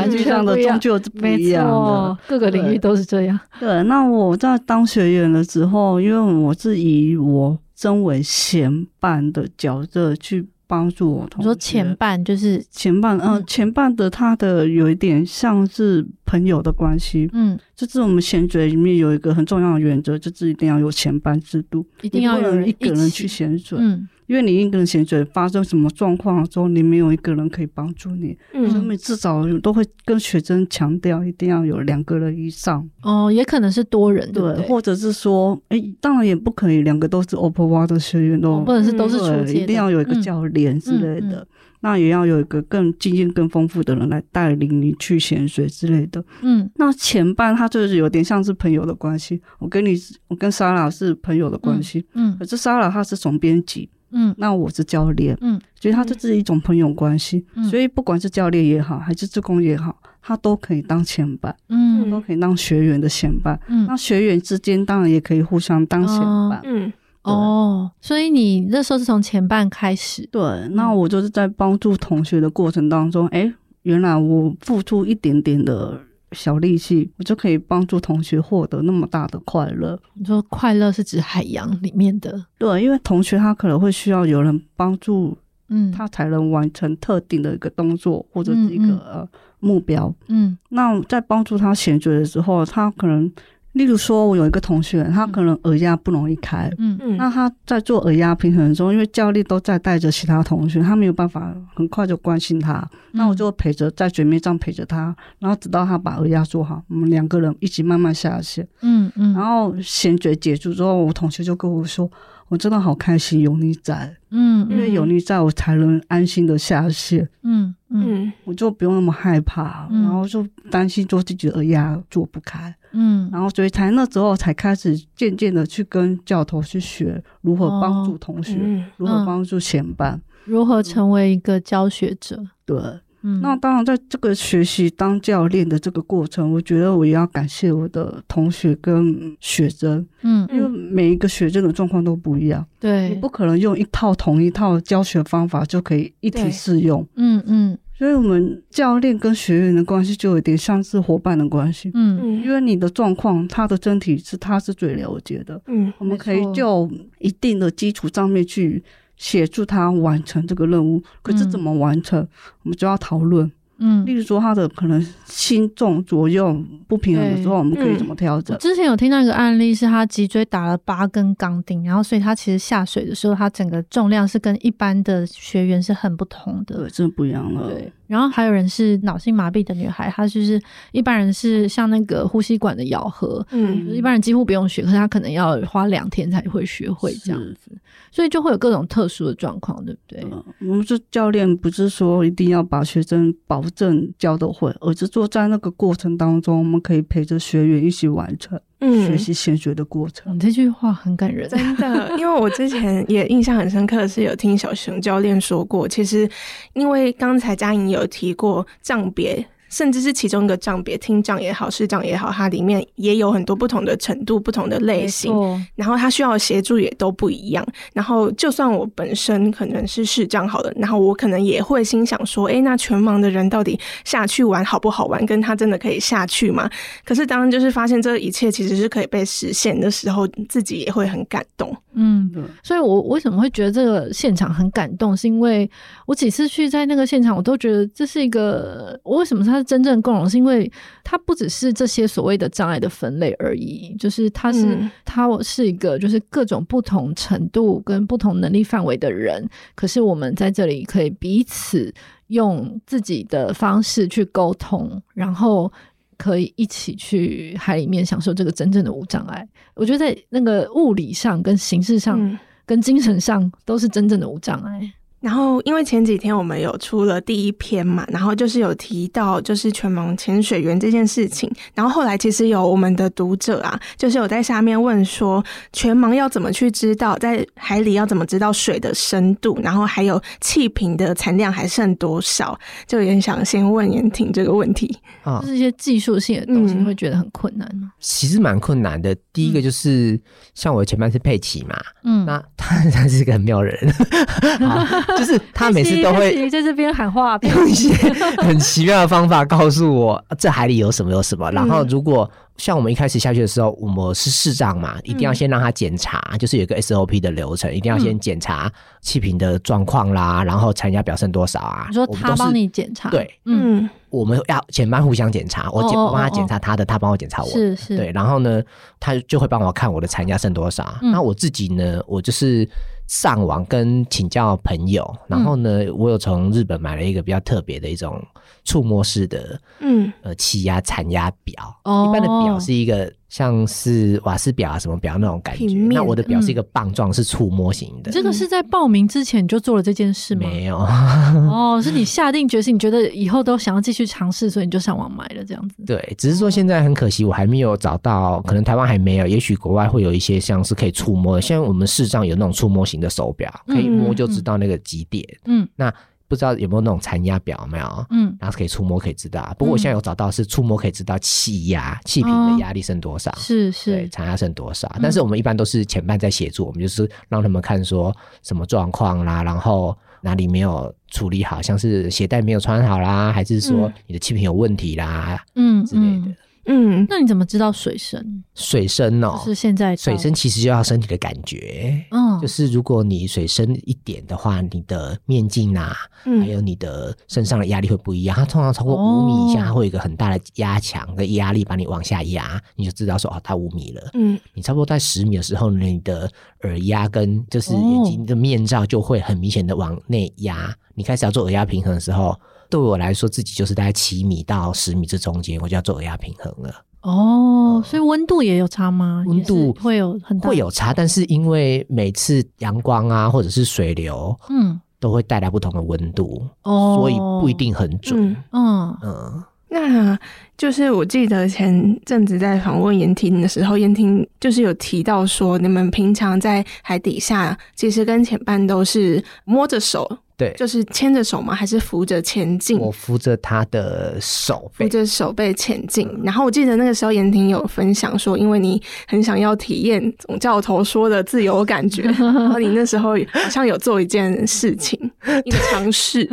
[0.03, 2.17] 实际上的终究是不一样的。
[2.27, 3.39] 各个领域都是这样。
[3.59, 10.47] 对，那我在当学员的时候，因为我是以我身为前伴的角色去。
[10.67, 24.07] 帮助我同学，说前半就是前半，嗯，前半的他的有一点像是朋友的关系，嗯，就是我们选嘴里面有一个很重要的原则，就是一定要有前半制度，一定要有人一个人去潜水，嗯。
[24.27, 32.87] 因为你一个人潜水发生什么状况的时候，你没有一个人可以帮助你，嗯，所以每至少都会跟学生强调，一定要有两个人以上。
[33.03, 41.27] 哦，也可能是多人，对，对对或者是说，哎，当然也不可以两个都是 open water 学员都，或者是都是初阶，一定要有一个教练之类的。
[41.27, 41.47] 嗯嗯嗯
[41.81, 46.23] 那也要有一个更经验更丰富的人来带领你去潜水之类的。
[46.41, 49.95] 嗯，那前半他就是有点像是朋友的关系，我跟你，
[50.27, 52.03] 我跟 Sara 是朋友的关系。
[52.13, 53.87] 嗯，嗯可是 Sara 他是总编辑。
[54.17, 66.91] 嗯，那我是教练，嗯，所以他这是一种朋友关系，嗯，所以不管是教练也好，还是志工也好，他都可以当前伴，嗯，都可以当学员的前伴，嗯，那学员之间当然也可以互相当前伴，嗯，
[67.23, 75.99] 哦，所以你那时候是从前半开始，对，那我就是在帮助同学的过程当中，哎、欸，原来我付出一点点的
[76.35, 79.99] 小力气，我就可以帮助同学获得那么大的快乐。
[80.13, 82.45] 你说快乐是指海洋里面的？
[82.59, 85.35] 对，因为同学他可能会需要有人帮助，
[85.69, 89.27] 嗯，他才能完成特定的一个动作或者是一个呃
[89.59, 90.13] 目标。
[90.27, 93.31] 嗯，那在帮助他选择的时候，他可能。
[93.75, 96.97] 例如说，我有一个同学，他可能耳压不容易开，嗯。
[97.01, 102.77] 嗯，那他在做耳压平衡的时候，因为教练都在带着其他同学，他没有办法很快就关心他，
[103.11, 112.09] 嗯、那我就陪着在卷面上陪着他，然后直到他把耳压做好，我们两个人一起慢慢下线，嗯嗯，然后衔觉结束之后，我同学就跟我说。
[112.47, 132.77] 我真的好开心有你在，嗯，因为有你在我才能安心的下线，嗯嗯，我就不用那么害怕，嗯、然后就担心做自己的耳压做不开，嗯，然后所以才那时候才开始渐渐的去跟教头去学如何帮助同学，哦嗯、如何帮助前班，如何成为一个教学者，对。
[133.25, 152.19] 嗯、那当然，在这个学习当教练的这个过程，我觉得我也要感谢我的同学跟学生，嗯，因为每一个学生的状况都不一样，对，你不可能用一套同一套教学方法就可以一体适用，嗯嗯，所以我们教练跟学员的关系就有点像是伙伴的关系，嗯。
[152.21, 158.83] 嗯，因为你的状况，他的身体是他是最了解的，嗯，我们可以就一定的基础上面去。
[159.17, 162.29] 协助他完成这个任务，可是怎么完成，嗯、
[162.63, 163.51] 我们就要讨论。
[163.77, 166.55] 嗯，例如说他的可能轻重左右
[166.87, 168.55] 不平衡的时候，我们可以怎么调整？
[168.55, 177.69] 我之前有听到一个案例，是他脊椎打了八根钢钉，然后所以他其实下水的时候，他整个重量是跟一般的学员是很不同的，对，真的不一样了。
[177.69, 177.91] 对。
[178.07, 180.61] 然后还有人是脑性麻痹的女孩，她就是
[180.91, 187.71] 一般人是像那个呼吸管的咬合，嗯，一般人几乎不用学，可是她可能要花两天才会学会这样子，
[188.11, 190.23] 所以就会有各种特殊的状况，对不对？
[190.31, 198.59] 嗯，我们是教练，不是说一定要把学生保证教都会，而是说在那个过程当中，我们可以陪着学员一起完成。
[198.81, 202.09] 嗯，学习先学的过程，你这句话很感人，真的。
[202.19, 206.29] 因为我之前也印象很深刻是，有听小熊教练说过，其实
[206.73, 209.45] 因为刚才佳颖有提过账别。
[209.69, 215.33] 甚至是其中一个障别，听障也好，视障也好，它里面也有很多不同的程度、不同的类型，
[215.75, 217.65] 然后它需要的协助也都不一样。
[217.93, 225.25] 然后，就算我本身可能是视障好的，然后我可能也会心想说：“诶，那全盲的人到底下去玩好不好玩？
[225.25, 226.69] 跟他真的可以下去吗？”
[227.03, 231.75] 可是，当就是发现这一切其实是可以被实现的时候，自己也会很感动。
[231.93, 232.29] 嗯，
[232.61, 235.69] 所以我为什么会觉得这个现场很感动，是因为
[236.05, 239.54] 我几次去在那个现场，我都觉得这是一个我为什么他。
[239.63, 240.71] 真正共融是因为
[241.03, 251.93] 它不只是这些所谓的障碍的分类而已，就是它是、嗯、它是一个就是各种不同程度跟不同能力范围的人，可是我们在这里可以彼此
[252.27, 255.71] 用自己的方式去沟通，然后
[256.17, 259.47] 可以一起去海里面享受这个真正的无障碍。
[259.73, 264.93] 我觉得在那个物理上、跟形式上、跟精神上都是真正的无障碍。
[265.25, 271.51] 然后，因为前几天我们有出了第一篇嘛，然后就是有提到就是全盲潜水员这件事情。
[271.73, 282.55] 然后后来其实有我们的读者啊，就是有在下面问说，全盲要怎么去知道在海里要怎么知道水的深度，然后还有气瓶的残量还剩多少？
[282.85, 287.91] 就也想先问严婷这个问题啊，就是一些技术性的东西，会觉得很困难吗？
[287.99, 289.15] 其实蛮困难的。
[289.33, 290.21] 第一个就是、嗯、
[290.53, 293.75] 像我的前半是佩奇嘛，嗯，那他他是一个很妙人。
[295.19, 297.93] 就是他每次都会在这边喊话，用一些
[298.37, 301.49] 很奇妙的方法告诉我这海里有什么有什么。
[301.51, 311.87] 然后如果像我们一开始下去的时候，我们是视障嘛，一定要先让他检查，就是有个 SOP 的流程，一定要先检查气瓶的状况啦，然后残压表剩多少啊？
[311.89, 313.09] 你说他帮你检查？
[313.09, 317.97] 对，嗯，我们要前班互相检查，我检我帮他检查他的，他帮我检查我的，是是。
[317.97, 318.61] 对，然后呢，
[319.01, 320.97] 他就会帮我看我的残压剩多少。
[321.01, 322.67] 那我自己呢，我就是。
[323.07, 328.21] 上网跟请教朋友，然后呢，我有从日本买了一个比较特别的一种
[328.65, 331.53] 触摸式的，嗯，呃，气压残压表。
[331.85, 333.09] 哦，一般的表是一个。
[333.27, 335.65] 像是瓦斯表啊，什么表那种感觉。
[335.91, 338.09] 那我的表是一个棒状，嗯、是触摸型的。
[338.09, 340.47] 这个是在报名之前你就做了这件事吗？
[340.47, 340.77] 没有。
[340.77, 345.83] 哦，是你下定决心，你觉得以后都想要继续尝试，所以你就上网买了这样子。
[345.85, 355.25] 对，只是说现在很可惜，我还没有找到，可能台湾还没有，也许国外会有一些像是可以触摸的，像我们视障有那种触摸型的手表，可以摸就知道那个几点。
[355.43, 355.93] 嗯，那。
[356.27, 358.05] 不知道有没有那种残压表，有没有？
[358.09, 359.55] 嗯，然后可以触摸可以知道。
[359.57, 364.91] 不过我现在有找到是触摸可以知道气压、气瓶的压力剩多少，是是，对，残压剩多少。
[365.01, 376.35] 但是我们一般都是前半在协助，我们就是让他们看说什么状况啦，然后哪里没有处理好，像是鞋带没有穿好啦，还是说你的气瓶有问题啦，嗯之类的。
[376.67, 378.43] 嗯，那你怎么知道水深？
[378.55, 382.03] 水深哦，是现在水深其实就要身体的感觉。
[382.11, 388.35] 嗯，就是如果你水深一点的话，你的面镜啊，嗯、还有你的身上的压力会不一样。
[388.35, 394.09] 它通常超过五米以下，它会有一个很大的压强的压力把你往下压，你就知道说哦，它五米了。
[394.13, 396.29] 嗯，你差不多在十米的时候，你的
[396.63, 400.75] 耳压跟就是眼睛的面罩就会很明显的往内压。
[400.95, 402.35] 你开始要做耳压平衡的时候。
[402.69, 406.73] 对我来说，自己就是大概七米到十米这中间，我就要做耳压平衡了。
[407.01, 409.23] 哦，所以温度也有差吗？
[409.27, 418.31] 温度会有很大，会有差，但是因为每次阳光啊，或者是水流，嗯，都会带来不同的温度，哦，所以不一定很准。
[418.31, 420.19] 嗯嗯，嗯，那
[420.57, 430.19] 就是我记得前阵子在访问严婷的时候，严婷就是有提到说，你们平常在海底下，其实跟前伴都是摸着手。
[430.37, 431.55] 对，就是牵着手吗？
[431.55, 432.77] 还是扶着前进？
[432.77, 436.09] 我扶着他的手背，扶着手背前进。
[436.25, 444.99] 然后我记得那个时候严婷有分享说，因为你很想要体验总教头说的自由感觉， 然后你那时候好像有做一件事情，
[445.45, 446.29] 一个尝试。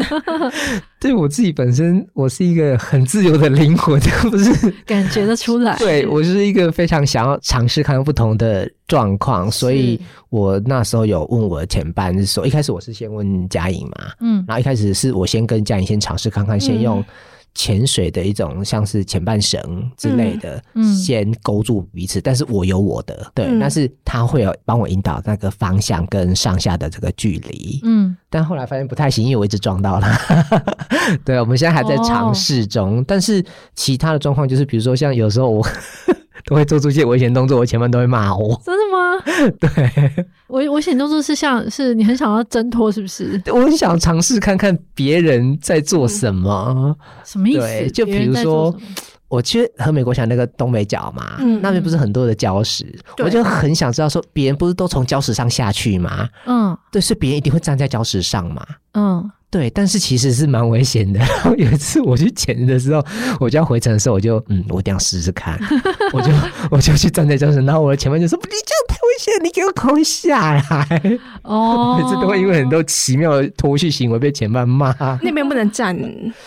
[0.98, 4.00] 对我自己本身，我是一个很自由的灵魂，
[4.30, 5.76] 不是感觉得出来。
[5.80, 17.04] 对，我是一个非常想要尝试看看不同的状况，所以我那时候有问我的前伴是说，一开始我是先问佳颖嘛，嗯，然后一开始是我先跟佳颖先尝试看看，先用。
[17.54, 30.08] 潜水的一种像是前半绳之类的，嗯，先勾住彼此，但是我有我的，对，嗯、但是他会有帮我引导那个方向跟上下的这个距离，嗯，但后来发现不太行，因为我一直撞到了，
[31.24, 35.66] 对，我们现在还在尝试中，哦、但是其他的状况就是，比如说像有时候我。
[36.46, 38.60] 都会做出一些危险动作，我前面都会骂我。
[38.64, 39.22] 真的吗？
[39.60, 43.40] 对，危危险动作是像是你很想要挣脱，是不是？
[43.46, 46.74] 我很想尝试看看别人在做什么。
[46.76, 47.90] 嗯、什么意思？
[47.90, 48.74] 就比如说，
[49.32, 52.84] 我去和美国想那个东北角嘛，嗯、那边不是很多的礁石，
[53.24, 56.28] 我就很想知道说，别人不是都从礁石上下去吗？
[56.44, 58.62] 嗯，对，所以别人一定会站在礁石上嘛。
[58.92, 59.30] 嗯。
[59.52, 61.18] 对，但是其实是蛮危险的。
[61.24, 63.04] 然后有一次我去潜的时候，
[63.38, 65.58] 我就要回程的时候，我就嗯，我一定要试试看。
[66.14, 66.32] 我就
[66.70, 74.94] 我就去站在礁石，然后我的前面就说：“你这样太危险，你给我快下来！”哦， 每次都会因为很多奇妙的脱序行为被前半骂。
[75.20, 75.96] 那边不能站，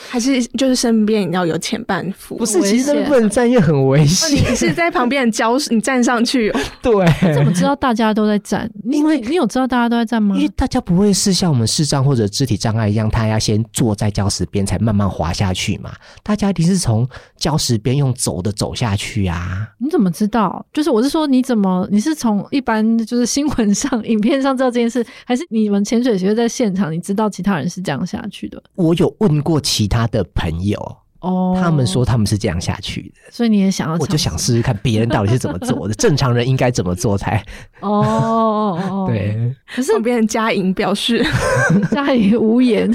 [0.10, 2.38] 还是就是身边要有前半扶？
[2.38, 4.40] 不是，其实不能站，也很危险。
[4.52, 6.52] 你是在旁边的礁石，你站上去。
[6.82, 8.70] 对，怎么知道大家都在站？
[8.86, 10.36] 因为你有知道大家都在站吗？
[10.36, 12.86] 因为大家不会是像我们视障或者肢体障碍。
[12.86, 15.92] 一样他要先坐在礁石边，才慢慢滑下去嘛。
[16.24, 17.06] 大家一定是从
[17.38, 19.68] 礁石边用走的走下去啊。
[19.80, 20.66] 你怎么知道？
[20.72, 28.64] 就是我是说，你怎么你是从一般就是新闻上、影片上知道这件事，还是你们潜水学在现场，你知道其他人是这样下去的？
[28.76, 30.98] 我有问过其他的朋友。
[31.26, 37.44] 哦，他们说他们是这样下去的，所以你也想要，我就想试试看别人到底是怎么做的，正常人应该怎么做才？
[37.80, 39.56] 哦哦哦， 对。
[39.76, 41.26] 可是旁边的佳颖表示，
[41.90, 42.90] 嘉颖无言。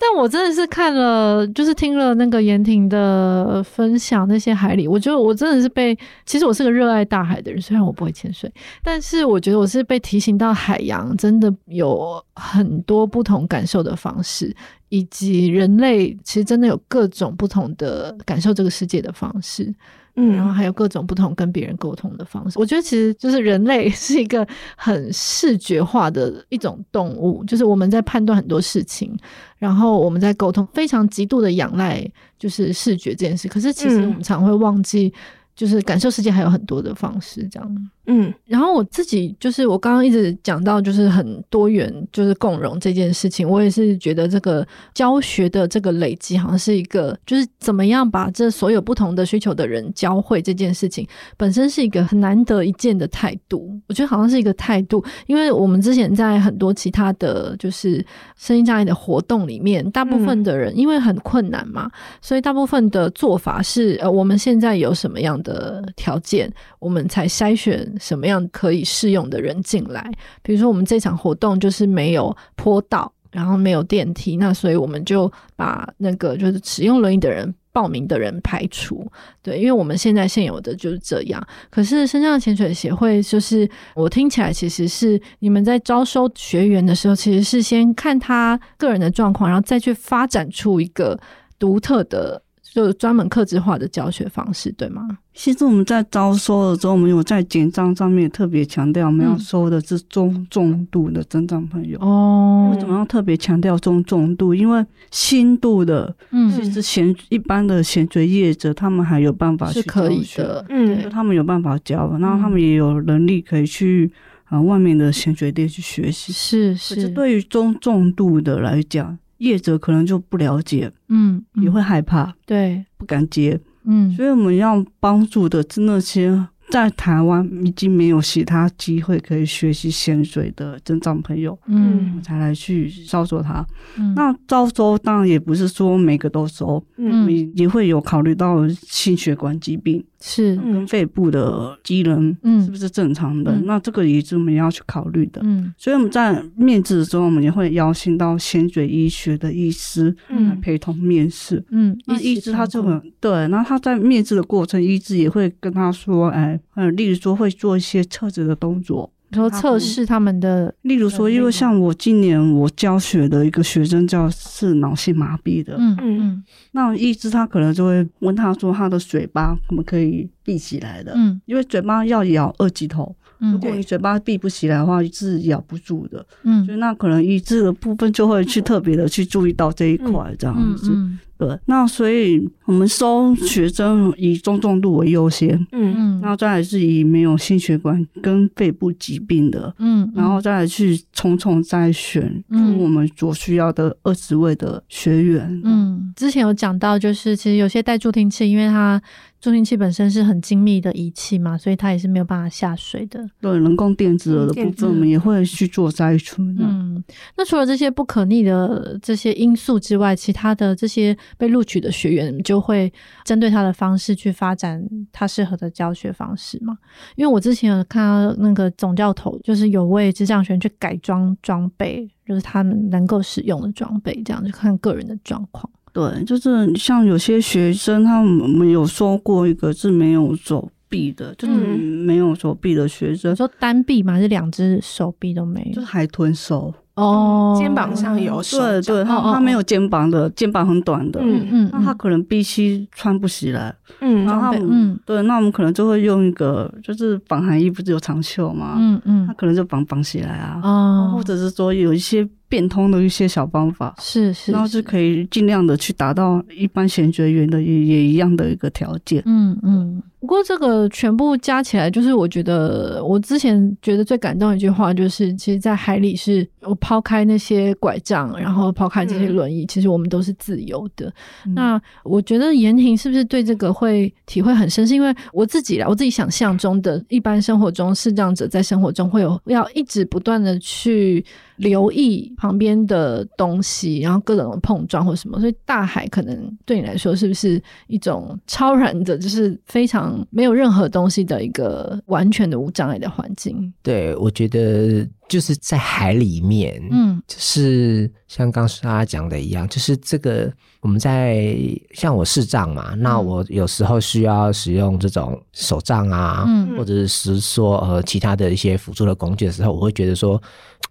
[0.00, 8.50] 但我真的是看了，就是听了那个严婷的分享，那些海里，我觉得我真的是被，其实我是个热爱大海的人，虽然我不会潜水，
[8.82, 14.54] 但是我觉得我是被提醒到海洋真的有很多不同感受的方式。
[14.88, 19.72] 以及人类其实真的有各种不同的感受这个世界的方式，
[20.16, 22.58] 嗯，然后还有各种不同跟别人沟通的方式。
[22.58, 24.46] 我觉得其实就是人类 是一个
[24.76, 29.16] 很视觉化的一种动物，就是我们在判断很多事情，
[29.58, 32.04] 然后我们在沟通，非常极度的仰赖
[32.38, 33.46] 就是视觉这件事。
[33.46, 35.12] 可是其实我们常会忘记，
[35.54, 37.90] 就是感受世界还有很多的方式，这样。
[38.10, 53.78] 嗯，然后我自己就是我刚刚一直讲到，就是很多元，就是共融这件事情，我也是觉得这个教学的这个累积，好像是一个就是怎么样把这所有不同的需求的人教会这件事情，本身是一个很难得一见的态度。
[53.86, 58.02] 我觉得好像是一个态度，因为我们之前在很多其他的就是
[58.38, 61.90] 声音障碍的活动里面，大部分的人因为很困难嘛，
[62.22, 67.86] 所以大部分的做法是呃，我们现在有什么样的条件，我们才筛选。
[67.98, 70.10] 什么样可以适用的人进来？
[70.42, 79.06] 比如说，我们这场活动就是没有坡道，然后没有电梯，那所以我们就把那个就是使用轮椅的人报名的人排除。
[79.42, 81.46] 对，因为我们现在现有的就是这样。
[81.70, 91.18] 可是身障潜水协会，就是我听起来其实是你们在招收学员的时候，其实是先看他个人的状况，然后再去发展出一个
[91.58, 92.42] 独特的。
[92.78, 95.18] 就专门克制化的教学方式，对吗？
[95.34, 101.98] 其实我们在招收的时候，我们有在简章上面特别强调，我们要收的是中重度的增长朋友。
[101.98, 104.54] 哦、嗯，为什么要特别强调中重度？
[104.54, 114.08] 因为轻度的，嗯，其实闲一般的闲学业者，他们还有办法去可以的，嗯，就他们有办法教，然后他们也有能力可以去
[114.44, 116.32] 啊外面的潜水店去学习。
[116.32, 119.18] 是是，可是对于中重度的来讲。
[119.38, 133.66] 业者可能就不了解，嗯，也会害怕，对，不敢接，嗯，所以我们要帮助的是那些在台湾已经没有其他机会可以学习潜水的身障朋友，嗯，才来去招收他。
[133.96, 140.04] 嗯，那招收当然也不是说每个都收，嗯，也会有考虑到心血管疾病。
[140.20, 143.52] 是跟肺部的机能，嗯，是不是正常的？
[143.52, 145.40] 嗯、那这个也是我们要去考虑的。
[145.44, 151.64] 嗯，所以我们在面试的时候，我们也会邀请到潜水医学的医师，嗯，陪同面试。
[151.70, 159.10] 嗯，那医师他就很对，那他在面试的过程，医师也会跟他说，哎，嗯，例如说会做一些测试的动作。
[159.30, 171.12] 说测试他们的，例如说，因为像我今年我教学的一个学生叫是脑性麻痹的，嗯嗯嗯，那医师他可能就会问他说，他的嘴巴可不可以闭起来的？
[171.14, 180.90] 嗯，因为嘴巴要咬二级头，如果你嘴巴闭不起来的话，是咬不住的，嗯，所以那可能医治的部分就会去 特别的去注意到这一块，这样子。
[181.38, 195.60] 对，那所以我们收学生以中重度为优先，嗯嗯，然后再来是以没有心血管跟肺部疾病的，嗯，然后再来去重重筛选出我们所需要的二十位的学员。
[195.64, 199.00] 嗯，之前有讲到，就是其实有些带助听器，因为它。
[199.40, 203.24] 助听器本身是很精密的仪器嘛，所以它也是没有办法下水的。
[203.40, 206.42] 对，人工电子耳的部分，我们也会去做筛除。
[206.58, 207.00] 嗯，
[207.36, 212.92] 那除了这些不可逆的这些因素之外，其他的这些被录取的学员就会
[213.24, 216.78] 针对他的方式去发展他适合的教学方式嘛？
[217.16, 225.68] 因为我之前有看到那个总教头，就是有为智障学员去改装装备，就是他们能够使用的装备，这样就看个人的状况。
[225.92, 234.12] 对，就是像有些学生，他们有说过一个是没有手臂的，就是没有手臂的学生，说单臂嘛？
[234.12, 235.72] 还是两只手臂都没有？
[235.72, 236.72] 就是海豚手。
[236.98, 248.74] 哦，肩膀上有手，对对，他他没有肩膀的，肩膀很短的，嗯嗯，那他可能必须穿不起来，嗯，然后嗯，对，那我们可能就会用一个，就是防寒衣不是有长袖吗？
[248.78, 260.02] 嗯嗯，他可能就绑绑起来啊，哦，或者是说有一些变通的一些小方法，是是，然后就可以尽量的去达到一般潜水员的也也一样的一个条件，嗯嗯。
[260.20, 271.06] 不过这个全部加起来，就是我觉得我之前觉得最感动的一句话，就是其实，在海里是我抛开那些拐杖，然后抛开这些轮椅，其实我们都是自由的。
[271.46, 274.84] 嗯、那我觉得妍婷是不是对这个会体会很深？
[274.84, 281.24] 是因为我自己啦，我自己想象中的一般生活中，视障者在生活中会有要一直不断的去
[281.58, 290.08] 留意旁边的东西，然后各种碰撞或什么，所以大海可能对你来说是不是一种超然的，就是非常。
[290.30, 293.72] 没有任何东西的一个完全的无障碍的环境。
[293.82, 301.56] 对，我觉得就是在海里面，嗯，就是像刚刚大家讲的一样，就是这个我们在
[301.94, 310.40] 像我视障嘛，嗯、那我有时候需要使用这种手杖啊，嗯，或者是说呃其他的一些辅助的工具的时候，我会觉得说。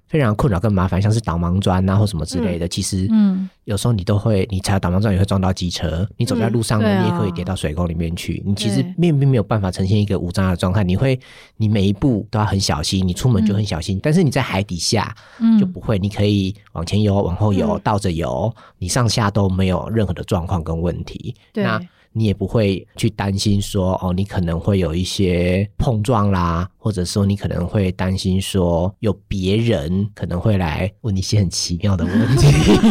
[0.10, 8.42] 非常困扰跟麻烦，像是导盲砖啊或什么之类的，嗯、其实，嗯，有时候你都会，你踩导盲砖也会撞到机车，你走在路上呢，嗯、你也可以跌到水沟里面去。
[8.46, 11.20] 嗯、你其实面并没有办法呈现一个无障碍的状态，你会，
[11.58, 13.98] 你每一步都要很小心，你出门就很小心。
[13.98, 15.16] 嗯、但是你在海底下，
[15.60, 21.34] 就不会，你可以往前游、往后游、倒着游，你上下都没有任何的状况跟问题。
[21.54, 21.64] 对。
[21.64, 21.82] 那
[22.14, 32.48] 你也不会去担心说，哦，你可能会有一些碰撞啦，或者说你可能会担心说，有别人可能会来问你一些很奇妙的问题，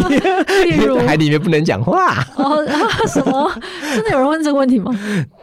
[0.71, 2.65] 例如 海里面不能讲话哦，
[3.13, 3.53] 什么？
[3.97, 4.97] 真的有人问这个问题吗？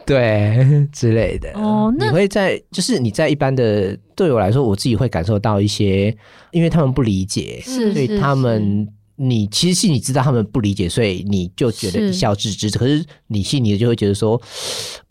[0.06, 1.92] 对，之类的哦。
[1.98, 6.16] 那你会在，就是你在一般的，对我来说，我自己会感受到一些，
[6.52, 8.88] 因为他们不理解，是，所以他们。
[9.16, 12.68] 你其实心里知道他们不理解，所以你就觉得一笑置之。
[12.70, 14.40] 可是你心里就会觉得说，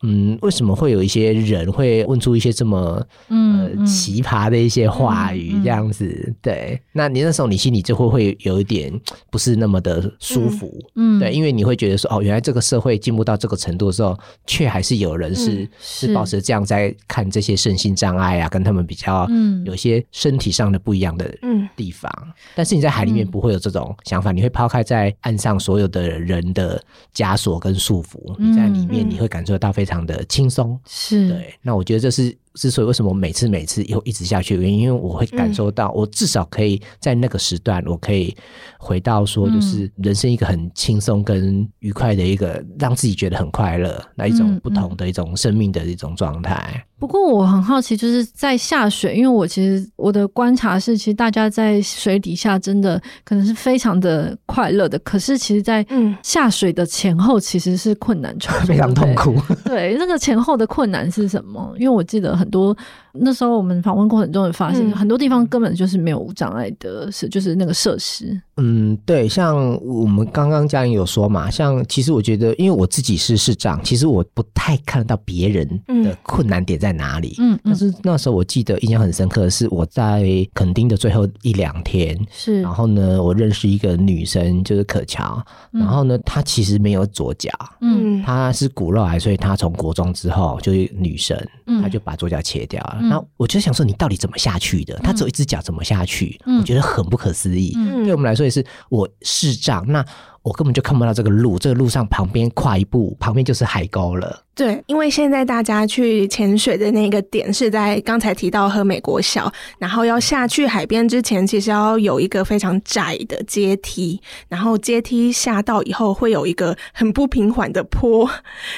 [0.02, 6.36] 嗯，为什么会有一些人会问出一些这么呃奇葩的一些话语这样子？
[6.42, 8.92] 对，那你那时候你心里就会会有一点
[9.32, 21.34] 不是那么的舒服，嗯，对，因为你会觉得说，哦，原来这个社会进步到这个程度的时候，却还是有人是是保持这样在看这些身心障碍啊，跟他们比较，嗯，有些身体上的不一样的
[21.78, 22.12] 地方。
[22.54, 23.93] 但是你在海里面不会有这种。
[24.04, 26.82] 想法，你会抛开在岸上所有的人的
[27.14, 30.80] 枷锁跟束缚，你在里面你会感受到非常的轻松。
[30.86, 32.36] 是对，那我觉得这是。
[32.56, 38.36] 之所以为什么每次每次又一直下去的原因，因为我会感受到，我至少可以在那个时段，我可以
[38.78, 46.86] 回到说，就是人生一个很轻松跟愉快的一个，让自己觉得很快乐那一种不同的一种生命的一种状态。
[47.00, 55.86] 不过我很好奇，就是在下水，因为我其实我的观察是，其实大家在水底下真的可能是非常的快乐的，可是其实，在
[56.22, 59.36] 下水的前后其实是困难重重， 非常痛苦。
[59.66, 61.74] 对，那个前后的困难是什么？
[61.78, 62.43] 因为我记得。
[62.44, 62.76] 很多
[63.14, 68.40] 那时候我们访问过程中，也发现很多地方根本就是没有无障碍的，是就是那个设施。
[68.58, 75.68] 嗯，对，像我们刚刚嘉玲有说嘛，像其实我觉得，因为我自己是市长，其实我不太看得到别人
[76.04, 77.36] 的困难点在哪里。
[77.40, 87.50] 嗯，但是那时候我记得印象很深刻的是，我在垦丁的最后一两天，是，然后呢，我认识一个女生，就是可乔，然后呢，她其实没有左脚，
[87.82, 91.36] 嗯，她是骨肉癌，所以她从国中之后就是女生，
[91.82, 93.00] 她就把左脚切掉了。
[93.02, 94.96] 那、嗯、我就想说，你到底怎么下去的？
[95.04, 96.40] 他只有一只脚，怎么下去？
[96.46, 97.74] 嗯、我觉得很不可思议。
[97.76, 100.06] 嗯、对我们来说也是，我视障那。
[100.44, 104.44] 我根本就看不到这个路，这个路上旁边跨一步，旁边就是海沟了。
[104.56, 118.30] 对，因为现在大家去潜水的那个点是在刚才提到和美国小，然后要下去海边之前，其实要有一个非常窄的阶梯，然后阶梯下到以后会有一个很不平缓的坡，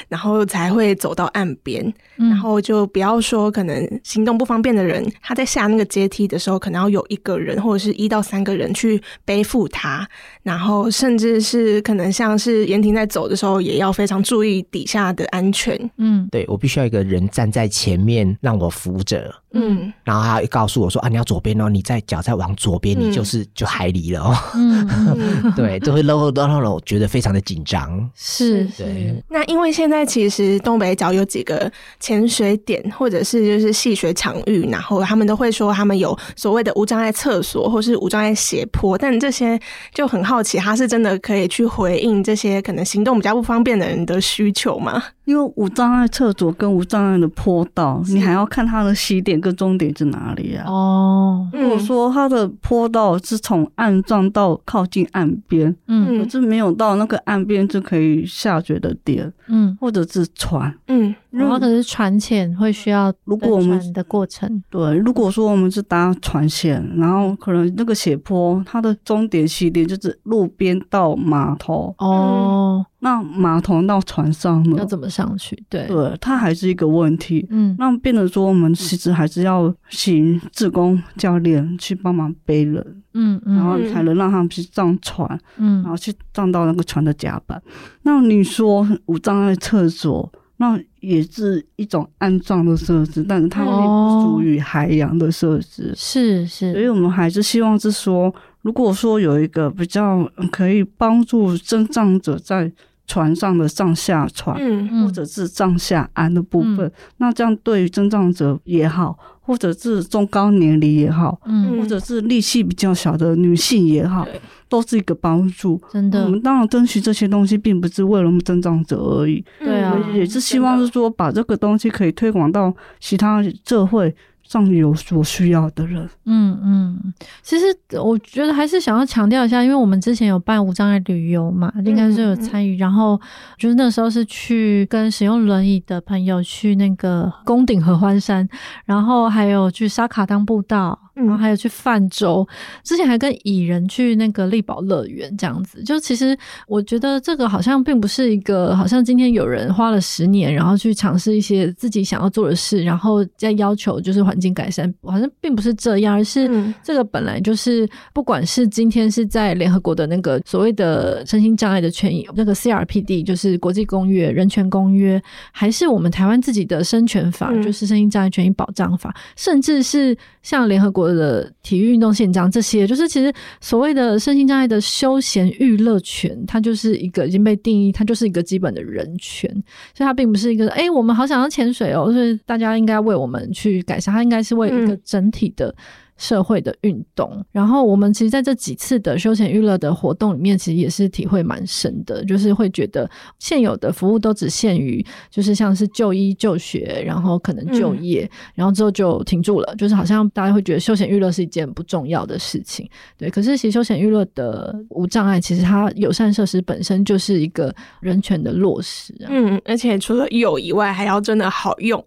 [0.08, 1.94] 然后才会走到岸边。
[2.18, 10.08] 嗯、然后就不要说可能行动不方便的人，他在下那个阶梯的时候，可能要有一个人或者是一到三个人去背负他，
[10.44, 11.82] 然后甚至是。
[11.82, 15.65] 可能像是延婷在走的时候，也要非常注意底下的安全。
[15.98, 19.34] 嗯，对，我必须要一个人站在前面让我扶着。
[19.58, 24.36] 嗯，然后他告诉我说啊，你要左边哦，你再脚再往左边，你就是就海里了哦。
[24.54, 28.10] 嗯， 对，都会漏漏漏漏，我觉得非常的紧张。
[28.16, 29.24] 是，对。
[29.30, 39.58] 那因为现在其实东北角有几个潜水点，或者是就是戏水场域，然后他们都会说他们有所谓的无障碍厕所，或是无障碍斜坡，但这些
[39.94, 45.02] 就很好奇，他是真的可以去回应这些可能行动比较不方便的人的需求吗？
[45.26, 50.66] 因为无障碍厕所跟无障碍的坡道，你还要看它的起点跟终点在哪里啊？
[50.68, 72.86] 哦，如果说它的坡道是从岸上到靠近岸边，嗯，可是没有到那个岸边就可以下水的点，嗯，或者是船，嗯，然后可是船前会需要，如果我们的过程，对，如果说我们是搭船线，然后可能那个斜坡，它的终点起点就是路边到码头，哦。
[73.00, 74.78] 那码头到船上呢？
[74.80, 75.56] 要怎么上去？
[75.70, 77.46] 对，对，它还是一个问题。
[77.52, 87.62] 嗯，那变得说，我们其实还是要请志工教练去帮忙背人，嗯，嗯，然后才能让他们去上船，嗯，然后去上到那个船的甲板。
[88.02, 96.74] 那你说无障碍厕所，那也是一种安葬的设施，但是它并不属于海洋的设施，是、哦、是。
[96.74, 102.72] 所以我们还是希望是说，如果说有一个比较可以帮助身障者在
[103.08, 104.58] 船上的上下船，
[105.04, 114.42] 或者是上下安的部分，嗯、那这样对于身障者也好，或者是中高年龄也好，嗯、或者是力气比较小的女性也好，对
[114.76, 115.82] 都是一个帮助。
[115.92, 124.14] 真的，我们当然争取这些东西，并不是为了我们增长者而已，对啊，也是希望是说把这个东西可以推广到其他社会。
[124.48, 127.66] 上有所需要的人，嗯嗯，其实
[128.00, 133.20] 我觉得还是想要强调一下，因为我们之前有办无障碍旅游嘛，应该是有参与，嗯、然后
[133.58, 138.48] 就是那时候是去跟使用轮椅的朋友去那个宫顶合欢山，
[138.86, 141.05] 然后还有去沙卡当步道。
[141.16, 142.48] 然后还有去泛舟，
[142.84, 145.82] 之前还跟蚁人去那个力宝乐园这样子。
[145.84, 146.38] 就其实
[146.68, 156.50] 我觉得这个好像并不是一个，好像今天有人花了十年，然后去尝试一些自己想要做的事，然后再要求就是环境改善，好像并不是这样，而是
[156.84, 179.50] 这个本来就是，不管是今天是在联合国的那个所谓的身心障碍的权益那个 CRPD，就是国际公约、人权公约，还是我们台湾自己的生权法，就是身心障碍权益保障法，甚至是像联合国的体育运动宪章这些，就是其实所谓的身心障碍的休闲娱乐权，它就是一个已经被定义，它就是一个基本的人权，
[179.94, 185.76] 所以它并不是一个哎、欸，我们好想要潜水哦，所以大家应该为我们去改善，它应该是为一个整体的。
[186.18, 203.30] 社会的运动，然后我们其实在这几次的休闲娱乐的活动里面，其实也是体会蛮深的，就是会觉得现有的服务都只限于，就是像是就医就学，然后可能就业，嗯、然后之后就停住了，就是好像大家会觉得休闲娱乐是一件不重要的事情，对。
[203.30, 212.04] 可是其实休闲娱乐的无障碍，其实它友善设施本身就是一个人权的落实，嗯，而且除了有以外，还要真的好用。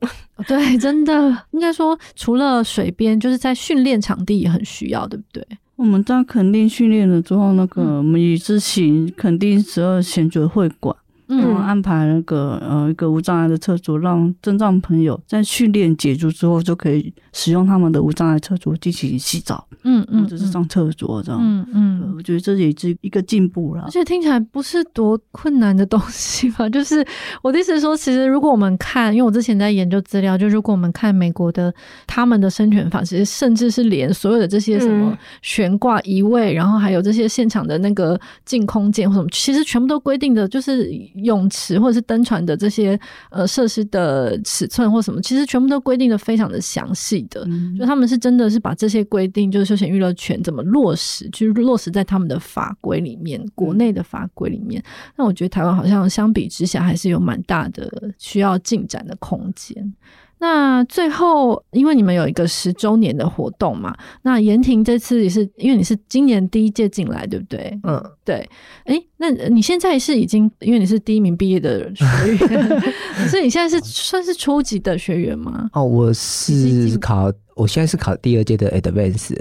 [0.47, 1.13] 对，真的
[1.51, 5.47] 应该说，除了水边，就是在训练场地也很需要，对不对？
[5.77, 10.95] 我们在垦丁训练了之后，那个我们以之前垦丁十二潜水会馆。
[11.29, 23.83] 嗯，安排那个呃一个无障碍的厕所，让症障朋友在训练解除之后，就可以使用他们的无障碍厕所进行洗澡，嗯嗯，或者是上厕所这样，嗯嗯，我觉得这也是一个进步了。
[23.83, 26.67] 而且听起来不是多困难的东西吧？
[26.71, 27.07] 就是
[27.43, 31.73] 我的意思是说，其实如果我们看，因为我之前在研究资料，就如果我们看美国的
[32.07, 40.89] 他们的生权法，其实甚至是连所有的这些什么悬挂移位，然后还有这些现场的那个净空间或什么，其实全部都规定的就是。
[41.25, 42.99] 泳池或者是登船的这些
[43.31, 54.83] 呃设施的尺寸或什么，其实全部都规定的非常的详细的，嗯、就他们是真的是把这些规定，就是休闲娱乐权怎么落实，去落实在他们的法规里面，国内的法规里面。
[55.17, 59.95] 那我觉得台湾好像相比之下还是有蛮大的需要进展的空间。
[60.41, 67.79] 那最后，因为你们有一个十周年的活动嘛，那延婷这次也是因为你是今年第一届进来，对不对？
[67.83, 68.37] 嗯，对。
[68.85, 72.05] 哎、欸，那你现在是已经因为你是第一名毕业的学
[72.47, 72.83] 员，
[73.29, 75.69] 所以你现在是算是初级的学员吗？
[75.73, 79.35] 哦，我是考，我现在是考第二届的 Advance，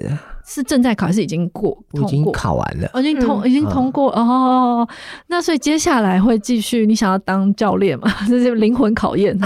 [0.45, 1.77] 是正在考还是已经过？
[1.91, 4.89] 我已经考完了，已经通，嗯、已经通过、嗯、哦。
[5.27, 8.11] 那所以接下来会继续，你想要当教练吗？
[8.27, 9.37] 这是灵魂考验。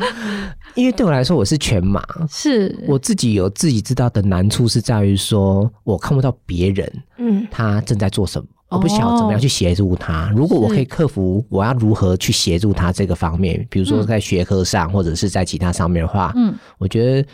[0.74, 2.78] 因为对我来说，我是全马，是。
[2.86, 10.32] 我自己有自己知道的难处是在于说，我看不到别人，嗯，他正在做什么，我不晓得怎么样去协助他。
[10.34, 17.28] 如果我可以克服，我要如何去协助他这个方面，比如说在学科上，或者是在其他上面的话，嗯，我觉得。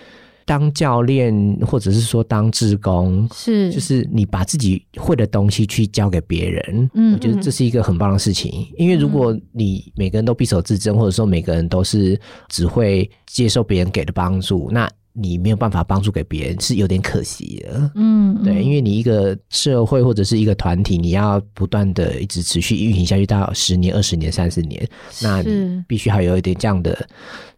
[0.47, 1.34] 当教练，
[1.66, 8.53] 或者是说当志工，是就是你把自己会的东西去教给别人，嗯，我觉得这是一个很棒的事情。
[8.70, 12.18] 嗯、因为如果你每个人都闭手自珍，或者说每个人都是
[12.49, 17.90] 只会接受别人给的帮助，那你没有办法帮助给别人，是有点可惜的。
[17.97, 24.88] 嗯，对，因为你一个社会或者是一个团体，你要不断的一直持续运行下去到十年、二十年、三十年，
[25.20, 27.09] 那你必须还有一点这样的。